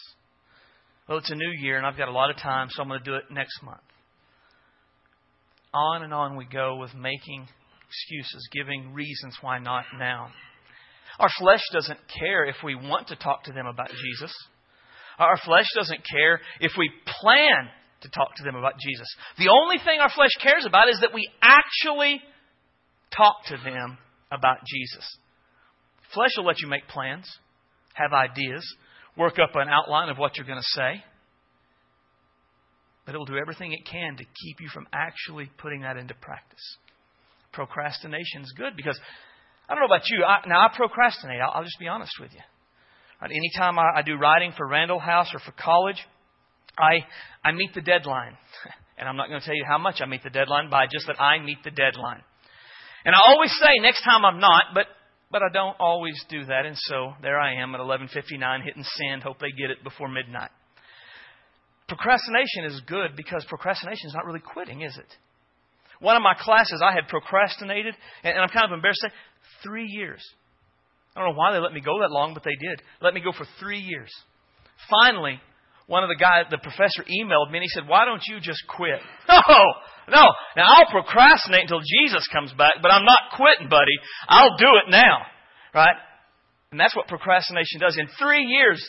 [1.08, 3.00] Well, it's a new year, and I've got a lot of time, so I'm going
[3.00, 3.82] to do it next month.
[5.74, 7.48] On and on we go with making
[7.94, 10.30] excuses, giving reasons why not now.
[11.20, 14.34] Our flesh doesn't care if we want to talk to them about Jesus.
[15.20, 16.90] Our flesh doesn't care if we
[17.22, 17.70] plan
[18.02, 19.08] to talk to them about Jesus.
[19.38, 22.20] The only thing our flesh cares about is that we actually
[23.16, 23.98] talk to them
[24.32, 25.18] about Jesus.
[26.14, 27.30] Flesh will let you make plans,
[27.94, 28.66] have ideas,
[29.16, 31.04] work up an outline of what you're going to say.
[33.06, 36.14] But it will do everything it can to keep you from actually putting that into
[36.16, 36.78] practice.
[37.54, 39.00] Procrastination is good because
[39.70, 40.24] I don't know about you.
[40.24, 41.40] I, now, I procrastinate.
[41.42, 42.42] I'll, I'll, just be honest with you.
[43.22, 45.98] Right, anytime I, I do writing for Randall House or for college,
[46.78, 47.06] I,
[47.44, 48.38] I meet the deadline.
[48.96, 51.08] And I'm not going to tell you how much I meet the deadline by just
[51.08, 52.22] that I meet the deadline.
[53.04, 54.86] And I always say next time I'm not, but
[55.32, 59.24] but I don't always do that, and so there I am at 11:59 hitting send.
[59.24, 60.52] Hope they get it before midnight.
[61.88, 65.18] Procrastination is good because procrastination is not really quitting, is it?
[66.04, 69.16] One of my classes, I had procrastinated, and I'm kind of embarrassed to say,
[69.64, 70.22] three years.
[71.16, 72.82] I don't know why they let me go that long, but they did.
[73.02, 74.12] Let me go for three years.
[74.92, 75.40] Finally,
[75.88, 78.64] one of the guys, the professor emailed me and he said, Why don't you just
[78.68, 79.00] quit?
[79.32, 80.24] No, no.
[80.58, 83.96] Now I'll procrastinate until Jesus comes back, but I'm not quitting, buddy.
[84.28, 85.24] I'll do it now.
[85.74, 85.96] Right?
[86.72, 87.98] And that's what procrastination does.
[87.98, 88.84] In three years,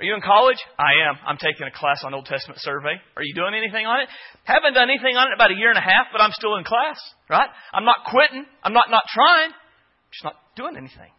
[0.00, 0.58] are you in college?
[0.74, 1.14] I am.
[1.22, 2.98] I'm taking a class on Old Testament survey.
[3.14, 4.08] Are you doing anything on it?
[4.42, 6.64] Haven't done anything on it about a year and a half, but I'm still in
[6.66, 6.98] class.
[7.30, 7.48] Right?
[7.72, 8.44] I'm not quitting.
[8.66, 9.54] I'm not not trying.
[9.54, 11.14] I'm just not doing anything.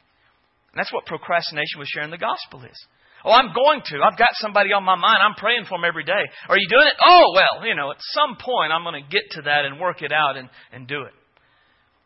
[0.76, 2.76] And that's what procrastination with sharing the gospel is.
[3.24, 4.04] Oh, I'm going to.
[4.04, 5.24] I've got somebody on my mind.
[5.24, 6.24] I'm praying for them every day.
[6.52, 7.00] Are you doing it?
[7.00, 10.04] Oh, well, you know, at some point I'm going to get to that and work
[10.04, 11.16] it out and, and do it.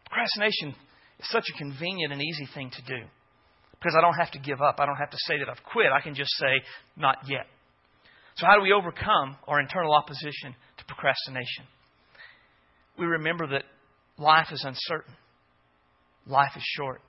[0.06, 0.78] Procrastination
[1.18, 3.10] is such a convenient and easy thing to do
[3.80, 4.76] because I don't have to give up.
[4.80, 5.88] I don't have to say that I've quit.
[5.92, 6.62] I can just say,
[6.98, 7.48] not yet.
[8.36, 11.66] So, how do we overcome our internal opposition to procrastination?
[12.98, 13.64] We remember that
[14.18, 15.14] life is uncertain,
[16.28, 17.02] life is short,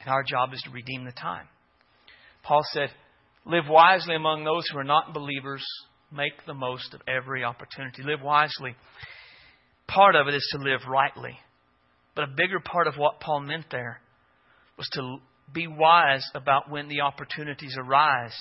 [0.00, 1.46] and our job is to redeem the time.
[2.42, 2.90] Paul said,
[3.44, 5.64] Live wisely among those who are not believers.
[6.12, 8.02] Make the most of every opportunity.
[8.02, 8.74] Live wisely.
[9.88, 11.38] Part of it is to live rightly.
[12.14, 14.00] But a bigger part of what Paul meant there
[14.76, 15.18] was to
[15.52, 18.34] be wise about when the opportunities arise,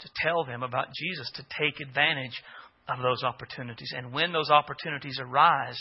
[0.00, 2.42] to tell them about Jesus, to take advantage
[2.88, 3.92] of those opportunities.
[3.96, 5.78] And when those opportunities arise,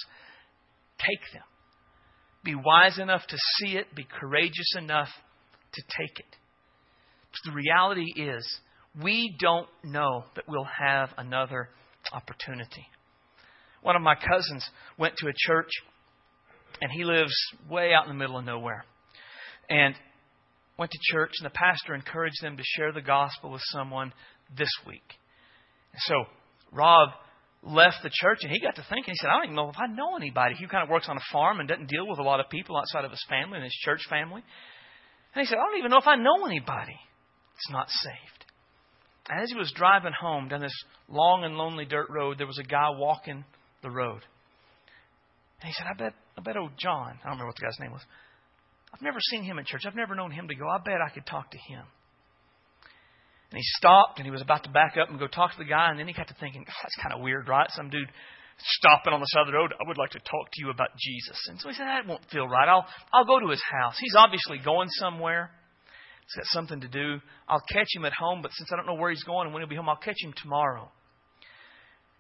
[1.00, 1.44] take them.
[2.44, 5.10] Be wise enough to see it, be courageous enough
[5.74, 6.36] to take it.
[7.46, 8.60] The reality is,
[9.02, 11.70] we don't know that we'll have another
[12.12, 12.86] opportunity.
[13.82, 15.70] One of my cousins went to a church,
[16.82, 17.34] and he lives
[17.70, 18.86] way out in the middle of nowhere.
[19.70, 19.96] And
[20.78, 24.14] went to church, and the pastor encouraged them to share the gospel with someone
[24.56, 25.18] this week.
[25.94, 26.26] And so
[26.72, 27.10] Rob
[27.64, 29.14] left the church, and he got to thinking.
[29.14, 31.18] He said, "I don't even know if I know anybody." He kind of works on
[31.18, 33.64] a farm and doesn't deal with a lot of people outside of his family and
[33.64, 34.44] his church family.
[35.34, 37.00] And he said, "I don't even know if I know anybody
[37.54, 38.46] that's not saved."
[39.30, 42.58] And as he was driving home down this long and lonely dirt road, there was
[42.58, 43.46] a guy walking
[43.82, 44.26] the road.
[45.62, 47.20] And he said, "I bet, I bet old John.
[47.22, 48.06] I don't remember what the guy's name was."
[48.94, 49.84] I've never seen him in church.
[49.88, 50.68] I've never known him to go.
[50.68, 51.84] I bet I could talk to him.
[53.52, 55.70] And he stopped and he was about to back up and go talk to the
[55.70, 55.90] guy.
[55.90, 57.68] And then he got to thinking, that's kind of weird, right?
[57.72, 58.10] Some dude
[58.58, 59.74] stopping on the side of the road.
[59.74, 61.38] I would like to talk to you about Jesus.
[61.50, 62.68] And so he said, that won't feel right.
[62.68, 63.98] I'll, I'll go to his house.
[64.00, 65.52] He's obviously going somewhere.
[66.24, 67.20] He's got something to do.
[67.48, 69.62] I'll catch him at home, but since I don't know where he's going and when
[69.62, 70.90] he'll be home, I'll catch him tomorrow.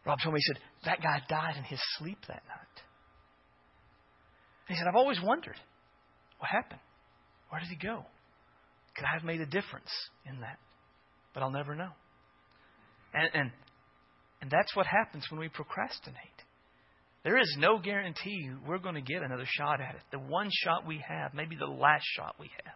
[0.05, 2.83] Rob told me, he said, that guy died in his sleep that night.
[4.67, 5.55] he said, I've always wondered.
[6.41, 6.79] What happened?
[7.49, 8.03] Where did he go?
[8.95, 9.91] Could I have made a difference
[10.25, 10.57] in that?
[11.35, 11.91] But I'll never know.
[13.13, 13.51] And, and,
[14.41, 16.17] and that's what happens when we procrastinate.
[17.23, 20.01] There is no guarantee we're going to get another shot at it.
[20.11, 22.73] The one shot we have, maybe the last shot we have.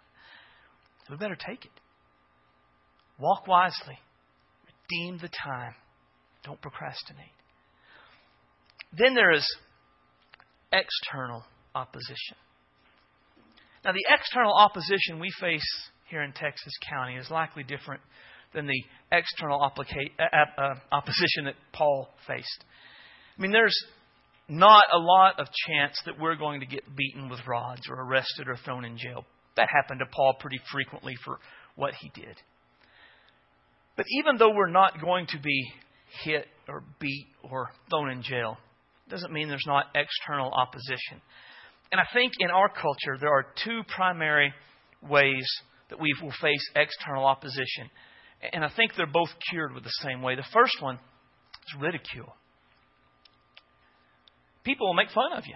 [1.07, 1.71] So we better take it.
[3.17, 3.97] Walk wisely.
[4.91, 5.73] Redeem the time.
[6.43, 7.25] Don't procrastinate.
[8.95, 9.43] Then there is
[10.71, 12.37] external opposition.
[13.85, 15.61] Now, the external opposition we face
[16.09, 18.01] here in Texas County is likely different
[18.51, 22.65] than the external applica- uh, uh, opposition that Paul faced.
[23.37, 23.77] I mean, there's
[24.49, 28.47] not a lot of chance that we're going to get beaten with rods or arrested
[28.47, 29.23] or thrown in jail.
[29.55, 31.37] That happened to Paul pretty frequently for
[31.75, 32.35] what he did.
[33.95, 35.71] But even though we're not going to be
[36.23, 38.57] hit or beat or thrown in jail,
[39.09, 41.21] doesn't mean there's not external opposition.
[41.91, 44.53] And I think in our culture, there are two primary
[45.01, 45.45] ways
[45.89, 47.89] that we will face external opposition.
[48.53, 50.35] And I think they're both cured with the same way.
[50.35, 52.33] The first one is ridicule.
[54.63, 55.55] People will make fun of you,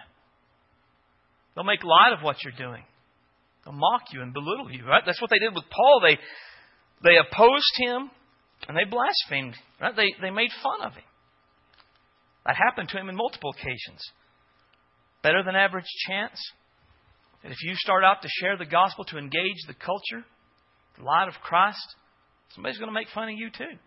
[1.55, 2.83] they'll make light of what you're doing,
[3.65, 4.85] they'll mock you and belittle you.
[4.85, 5.03] Right?
[5.05, 6.01] That's what they did with Paul.
[6.01, 6.17] They,
[7.03, 8.11] they opposed him
[8.67, 9.55] and they blasphemed.
[9.81, 9.95] Right?
[9.95, 11.03] They, they made fun of him.
[12.45, 14.01] That happened to him in multiple occasions
[15.21, 16.39] better than average chance
[17.43, 20.25] that if you start out to share the gospel, to engage the culture,
[20.97, 21.95] the light of Christ,
[22.53, 23.77] somebody's going to make fun of you too.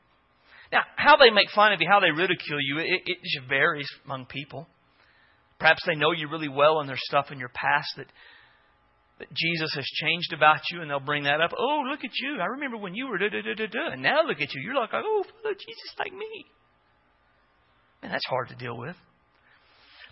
[0.73, 3.88] Now, how they make fun of you, how they ridicule you, it, it just varies
[4.07, 4.66] among people.
[5.59, 8.07] Perhaps they know you really well and there's stuff in your past that,
[9.18, 11.53] that Jesus has changed about you, and they'll bring that up.
[11.57, 12.40] Oh, look at you.
[12.40, 14.62] I remember when you were da da da da da, and now look at you.
[14.62, 16.47] You're like, oh, Jesus like me.
[18.03, 18.97] And that's hard to deal with.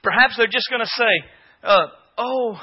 [0.03, 1.29] Perhaps they're just going to say,
[1.63, 1.87] uh,
[2.19, 2.61] "Oh,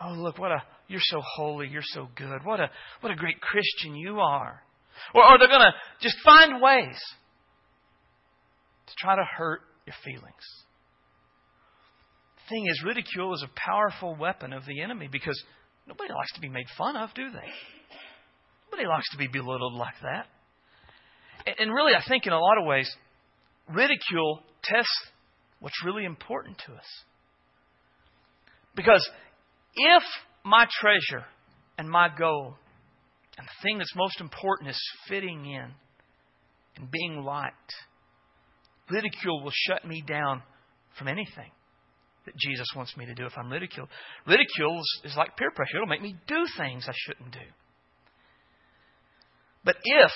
[0.00, 2.44] oh, look what a you're so holy, you're so good.
[2.44, 2.70] What a
[3.00, 4.62] what a great Christian you are."
[5.14, 6.98] Or, or they're going to just find ways
[8.86, 10.44] to try to hurt your feelings.
[12.36, 15.40] The thing is, ridicule is a powerful weapon of the enemy because
[15.86, 17.50] nobody likes to be made fun of, do they?
[18.70, 20.26] Nobody likes to be belittled like that.
[21.58, 22.90] And really, I think in a lot of ways,
[23.68, 24.90] ridicule tests
[25.60, 26.86] what's really important to us.
[28.74, 29.08] Because
[29.74, 30.02] if
[30.44, 31.24] my treasure
[31.78, 32.54] and my goal
[33.38, 35.70] and the thing that's most important is fitting in
[36.76, 37.74] and being liked,
[38.90, 40.42] ridicule will shut me down
[40.98, 41.50] from anything
[42.26, 43.88] that Jesus wants me to do if I'm ridiculed.
[44.26, 47.46] Ridicule is, is like peer pressure, it'll make me do things I shouldn't do.
[49.64, 50.10] But if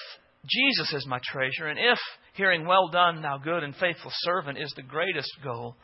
[0.47, 1.99] Jesus is my treasure, and if
[2.34, 5.76] hearing, Well done, thou good and faithful servant, is the greatest goal,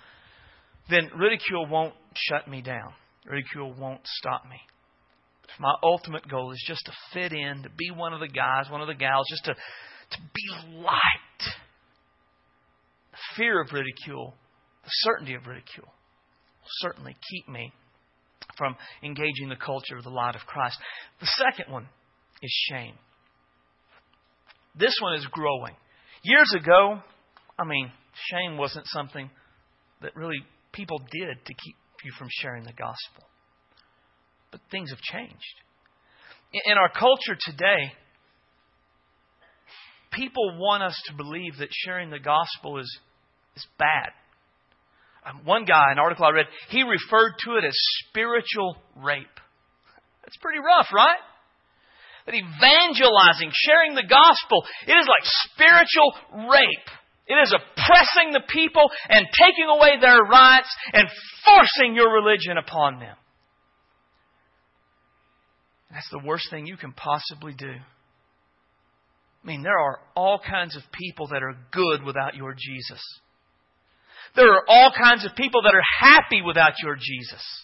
[0.89, 2.93] then ridicule won't shut me down.
[3.27, 4.57] Ridicule won't stop me.
[5.45, 8.71] If my ultimate goal is just to fit in, to be one of the guys,
[8.71, 11.57] one of the gals, just to, to be liked,
[13.13, 14.35] the fear of ridicule,
[14.85, 17.73] the certainty of ridicule, will certainly keep me
[18.57, 20.77] from engaging the culture of the light of Christ.
[21.21, 21.89] The second one
[22.43, 22.95] is shame.
[24.75, 25.75] This one is growing.
[26.23, 27.01] Years ago,
[27.59, 27.91] I mean,
[28.31, 29.31] shame wasn't something
[30.03, 30.39] that really
[30.73, 33.25] people did to keep you from sharing the gospel.
[34.51, 35.55] But things have changed.
[36.67, 37.93] In our culture today,
[40.13, 42.99] people want us to believe that sharing the gospel is,
[43.57, 44.11] is bad.
[45.27, 47.75] Um, one guy, an article I read, he referred to it as
[48.09, 49.27] spiritual rape.
[50.23, 51.19] That's pretty rough, right?
[52.27, 56.89] That evangelizing, sharing the gospel, it is like spiritual rape.
[57.27, 61.09] It is oppressing the people and taking away their rights and
[61.45, 63.17] forcing your religion upon them.
[65.91, 67.71] That's the worst thing you can possibly do.
[67.71, 73.01] I mean, there are all kinds of people that are good without your Jesus.
[74.35, 77.64] There are all kinds of people that are happy without your Jesus.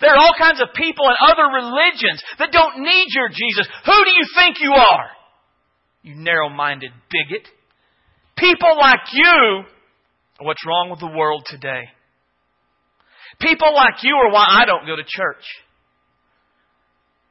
[0.00, 3.66] There are all kinds of people in other religions that don't need your Jesus.
[3.86, 5.06] Who do you think you are?
[6.02, 7.48] You narrow minded bigot.
[8.36, 9.64] People like you
[10.40, 11.84] are what's wrong with the world today.
[13.40, 15.44] People like you are why I don't go to church.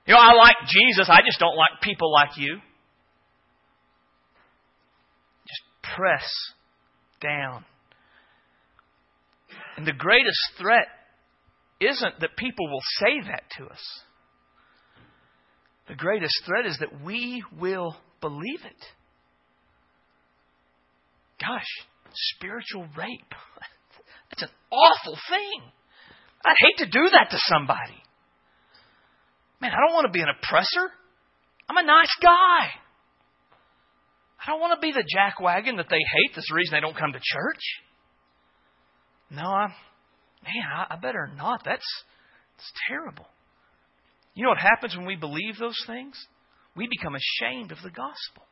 [0.06, 2.58] You know, I like Jesus, I just don't like people like you.
[5.48, 6.28] Just press
[7.22, 7.66] down
[9.80, 10.88] and the greatest threat
[11.80, 13.82] isn't that people will say that to us.
[15.88, 18.86] The greatest threat is that we will believe it.
[21.40, 23.34] Gosh, spiritual rape.
[24.30, 25.72] That's an awful thing.
[26.46, 28.04] I'd hate to do that to somebody.
[29.62, 30.92] Man, I don't want to be an oppressor.
[31.68, 32.70] I'm a nice guy.
[34.42, 36.36] I don't want to be the jackwagon that they hate.
[36.36, 37.62] That's the reason they don't come to church.
[39.32, 39.74] No, I'm,
[40.44, 41.62] man, I, I better not.
[41.64, 41.86] That's,
[42.58, 43.26] that's terrible.
[44.34, 46.16] You know what happens when we believe those things?
[46.76, 48.44] We become ashamed of the gospel.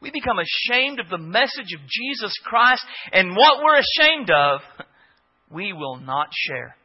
[0.00, 4.60] We become ashamed of the message of Jesus Christ, and what we're ashamed of,
[5.50, 6.76] we will not share.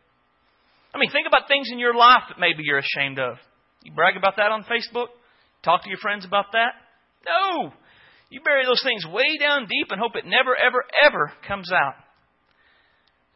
[0.94, 3.38] I mean, think about things in your life that maybe you're ashamed of.
[3.84, 5.08] You brag about that on Facebook?
[5.64, 6.74] Talk to your friends about that?
[7.26, 7.72] No!
[8.30, 11.96] You bury those things way down deep and hope it never, ever, ever comes out.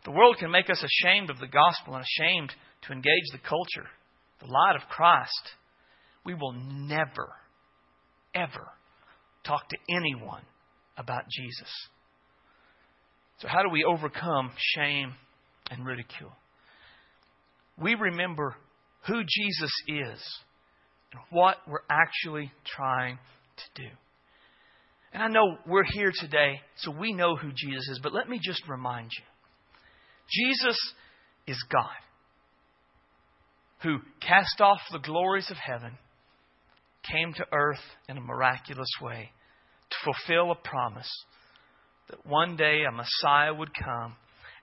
[0.05, 2.53] The world can make us ashamed of the gospel and ashamed
[2.83, 3.89] to engage the culture,
[4.39, 5.31] the light of Christ.
[6.23, 7.29] We will never,
[8.35, 8.67] ever
[9.43, 10.43] talk to anyone
[10.95, 11.69] about Jesus.
[13.39, 15.13] So, how do we overcome shame
[15.71, 16.31] and ridicule?
[17.77, 18.55] We remember
[19.07, 20.21] who Jesus is
[21.11, 23.17] and what we're actually trying
[23.57, 23.89] to do.
[25.13, 28.39] And I know we're here today, so we know who Jesus is, but let me
[28.41, 29.23] just remind you
[30.29, 30.77] Jesus
[31.47, 31.89] is God
[33.83, 35.97] who cast off the glories of heaven,
[37.11, 39.29] came to earth in a miraculous way
[39.89, 41.09] to fulfill a promise
[42.09, 44.15] that one day a Messiah would come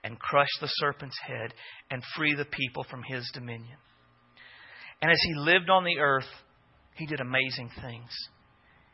[0.03, 1.55] and crush the serpent's head
[1.91, 3.79] and free the people from his dominion.
[5.01, 6.29] And as he lived on the earth,
[6.97, 8.11] he did amazing things.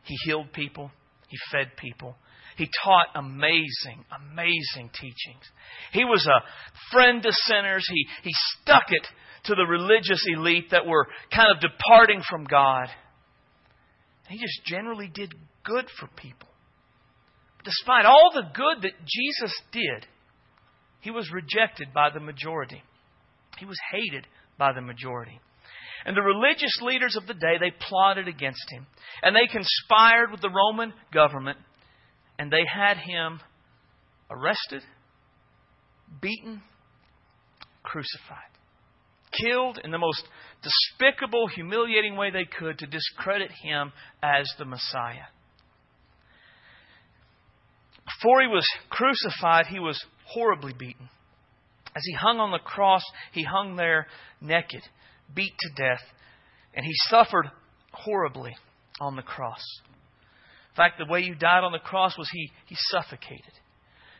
[0.03, 0.91] He healed people,
[1.27, 2.15] he fed people,
[2.59, 5.45] he taught amazing, amazing teachings.
[5.93, 6.43] He was a
[6.91, 7.87] friend to sinners.
[7.89, 8.31] He, he
[8.61, 9.07] stuck it
[9.45, 12.89] to the religious elite that were kind of departing from God.
[14.27, 15.33] He just generally did
[15.63, 16.49] good for people.
[17.63, 20.05] Despite all the good that Jesus did,
[20.99, 22.83] he was rejected by the majority.
[23.57, 25.39] He was hated by the majority.
[26.05, 28.85] And the religious leaders of the day, they plotted against him.
[29.23, 31.57] And they conspired with the Roman government
[32.39, 33.41] and they had him
[34.31, 34.81] arrested,
[36.21, 36.61] beaten,
[37.83, 38.37] crucified,
[39.43, 40.23] killed in the most
[40.63, 43.91] despicable, humiliating way they could to discredit him
[44.23, 45.27] as the Messiah.
[48.05, 51.09] Before he was crucified, he was horribly beaten.
[51.95, 54.07] As he hung on the cross, he hung there
[54.39, 54.81] naked,
[55.33, 56.01] beat to death,
[56.73, 57.51] and he suffered
[57.91, 58.55] horribly
[59.01, 59.63] on the cross.
[60.79, 63.51] In fact, the way he died on the cross was he, he suffocated.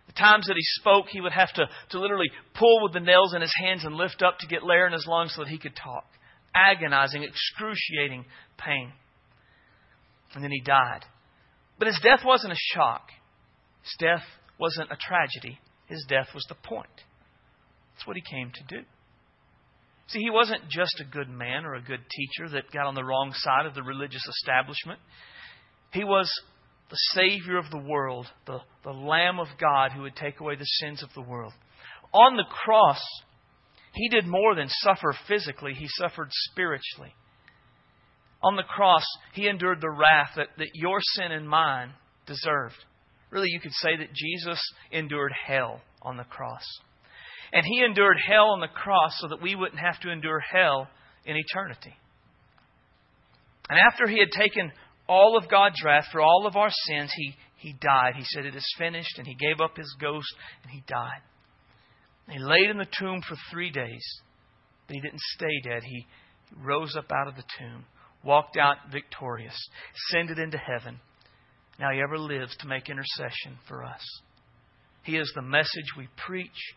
[0.07, 3.33] The times that he spoke, he would have to, to literally pull with the nails
[3.33, 5.57] in his hands and lift up to get air in his lungs so that he
[5.57, 6.03] could talk.
[6.53, 8.25] Agonizing, excruciating
[8.57, 8.91] pain.
[10.35, 11.05] And then he died.
[11.77, 13.07] But his death wasn't a shock.
[13.83, 14.23] His death
[14.59, 15.59] wasn't a tragedy.
[15.87, 16.89] His death was the point.
[17.93, 18.83] That's what he came to do.
[20.07, 23.05] See, he wasn't just a good man or a good teacher that got on the
[23.05, 24.99] wrong side of the religious establishment.
[25.91, 26.29] He was
[26.89, 30.65] the Savior of the world, the, the Lamb of God who would take away the
[30.65, 31.53] sins of the world.
[32.13, 33.01] On the cross,
[33.93, 37.13] he did more than suffer physically, he suffered spiritually.
[38.41, 41.91] On the cross, he endured the wrath that, that your sin and mine
[42.25, 42.75] deserved.
[43.31, 44.59] Really, you could say that Jesus
[44.91, 46.63] endured hell on the cross.
[47.51, 50.87] And he endured hell on the cross so that we wouldn't have to endure hell
[51.25, 51.93] in eternity.
[53.69, 54.71] And after he had taken
[55.09, 58.13] all of God's wrath for all of our sins, he, he died.
[58.15, 59.17] He said, It is finished.
[59.17, 60.33] And he gave up his ghost
[60.63, 61.21] and he died.
[62.27, 64.05] And he laid in the tomb for three days.
[64.87, 65.81] But he didn't stay dead.
[65.83, 66.05] He
[66.63, 67.85] rose up out of the tomb,
[68.23, 69.57] walked out victorious,
[70.11, 70.99] ascended into heaven.
[71.79, 74.01] Now he ever lives to make intercession for us.
[75.03, 76.75] He is the message we preach.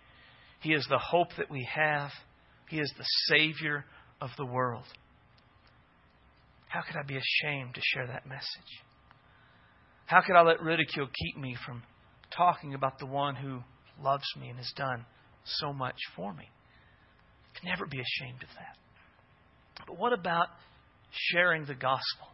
[0.61, 2.11] He is the hope that we have.
[2.68, 3.05] He is the
[3.35, 3.85] Savior
[4.20, 4.85] of the world.
[6.73, 8.73] How could I be ashamed to share that message?
[10.07, 11.83] How could I let ridicule keep me from
[12.35, 13.59] talking about the one who
[14.03, 15.05] loves me and has done
[15.45, 16.45] so much for me?
[16.45, 19.85] I can never be ashamed of that.
[19.87, 20.47] But what about
[21.11, 22.29] sharing the gospel?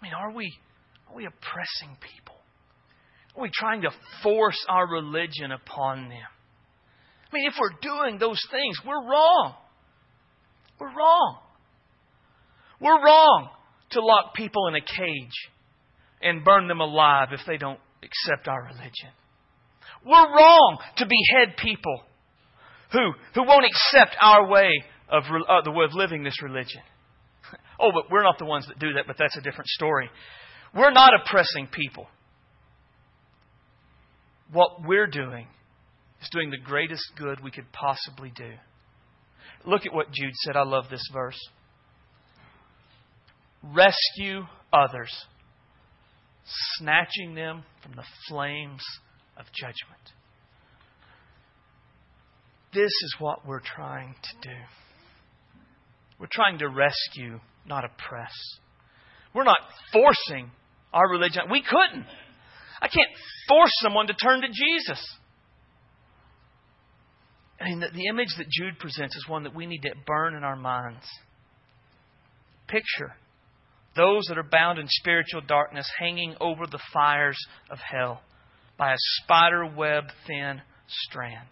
[0.00, 0.52] I mean, are we
[1.08, 2.34] are we oppressing people?
[3.36, 3.90] Are we trying to
[4.24, 6.30] force our religion upon them?
[7.30, 9.54] I mean, if we're doing those things, we're wrong.
[10.80, 11.38] We're wrong.
[12.80, 13.48] We're wrong
[13.90, 15.50] to lock people in a cage
[16.20, 19.10] and burn them alive if they don't accept our religion.
[20.04, 22.02] We're wrong to behead people
[22.92, 24.70] who, who won't accept our way
[25.08, 26.82] of uh, the way of living this religion.
[27.78, 30.08] Oh, but we're not the ones that do that, but that's a different story.
[30.74, 32.06] We're not oppressing people.
[34.50, 35.46] What we're doing
[36.22, 38.50] is doing the greatest good we could possibly do.
[39.66, 40.56] Look at what Jude said.
[40.56, 41.38] I love this verse
[43.74, 44.42] rescue
[44.72, 45.12] others,
[46.78, 48.82] snatching them from the flames
[49.36, 50.00] of judgment.
[52.72, 54.56] This is what we're trying to do.
[56.18, 58.32] We're trying to rescue, not oppress.
[59.34, 59.58] We're not
[59.92, 60.50] forcing
[60.92, 61.42] our religion.
[61.50, 62.06] We couldn't.
[62.80, 63.10] I can't
[63.48, 65.02] force someone to turn to Jesus.
[67.60, 70.34] I mean, the, the image that Jude presents is one that we need to burn
[70.34, 71.06] in our minds.
[72.68, 73.14] Picture
[73.96, 77.38] those that are bound in spiritual darkness hanging over the fires
[77.70, 78.20] of hell
[78.78, 81.48] by a spider web thin strand.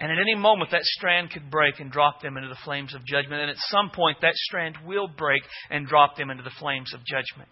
[0.00, 3.04] And at any moment, that strand could break and drop them into the flames of
[3.04, 3.42] judgment.
[3.42, 7.00] And at some point, that strand will break and drop them into the flames of
[7.04, 7.50] judgment.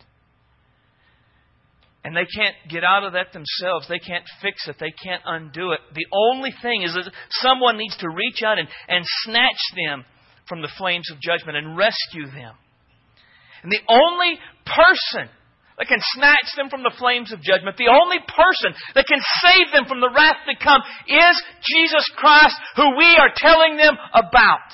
[2.04, 3.88] And they can't get out of that themselves.
[3.88, 4.76] They can't fix it.
[4.78, 5.80] They can't undo it.
[5.92, 10.04] The only thing is that someone needs to reach out and, and snatch them
[10.48, 12.54] from the flames of judgment and rescue them.
[13.66, 15.26] And the only person
[15.74, 19.74] that can snatch them from the flames of judgment, the only person that can save
[19.74, 20.78] them from the wrath to come
[21.10, 21.34] is
[21.66, 24.70] Jesus Christ, who we are telling them about.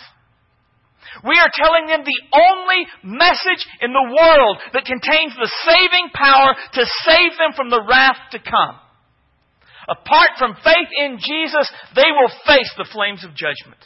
[1.24, 2.84] We are telling them the only
[3.16, 8.20] message in the world that contains the saving power to save them from the wrath
[8.36, 8.76] to come.
[9.88, 11.64] Apart from faith in Jesus,
[11.97, 13.80] they will face the flames of judgment.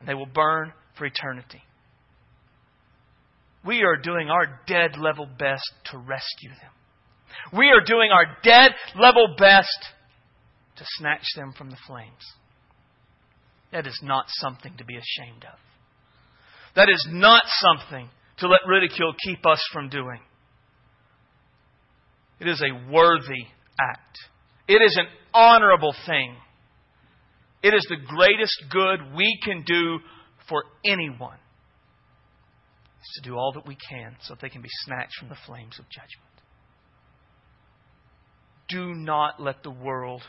[0.00, 1.64] And they will burn for eternity
[3.66, 6.70] we are doing our dead level best to rescue them.
[7.58, 9.78] We are doing our dead level best
[10.76, 12.12] to snatch them from the flames.
[13.72, 15.58] That is not something to be ashamed of.
[16.76, 18.08] That is not something
[18.38, 20.20] to let ridicule keep us from doing.
[22.38, 23.46] It is a worthy
[23.80, 24.18] act.
[24.68, 26.36] It is an honorable thing.
[27.62, 29.98] It is the greatest good we can do
[30.48, 31.38] for anyone
[33.06, 35.36] is to do all that we can so that they can be snatched from the
[35.46, 36.36] flames of judgment.
[38.68, 40.22] Do not let the world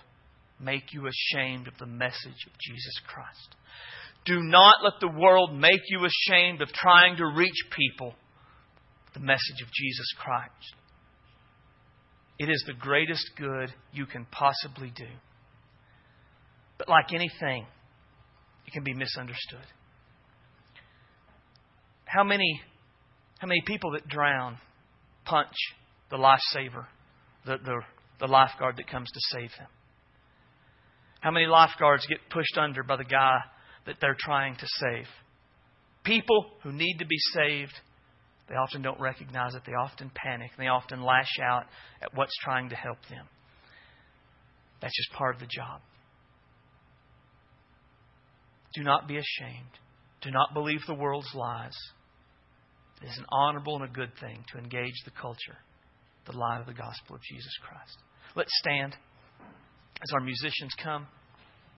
[0.60, 3.56] make you ashamed of the message of Jesus Christ.
[4.26, 8.14] Do not let the world make you ashamed of trying to reach people
[9.14, 10.76] the message of Jesus Christ.
[12.40, 15.08] It is the greatest good you can possibly do.
[16.78, 17.66] But like anything,
[18.68, 19.66] it can be misunderstood.
[22.08, 22.62] How many,
[23.40, 24.58] how many people that drown
[25.26, 25.56] punch
[26.10, 26.86] the lifesaver,
[27.46, 27.82] the, the,
[28.22, 29.68] the lifeguard that comes to save them?
[31.20, 33.40] How many lifeguards get pushed under by the guy
[33.86, 35.06] that they're trying to save?
[36.04, 37.74] People who need to be saved
[38.50, 39.64] They often don't recognize it.
[39.66, 40.52] They often panic.
[40.58, 41.66] They often lash out
[42.02, 43.26] at what's trying to help them.
[44.82, 45.82] That's just part of the job.
[48.74, 49.72] Do not be ashamed.
[50.22, 51.76] Do not believe the world's lies.
[53.02, 55.58] It is an honorable and a good thing to engage the culture,
[56.26, 57.98] the light of the gospel of Jesus Christ.
[58.36, 58.96] Let's stand
[60.02, 61.08] as our musicians come.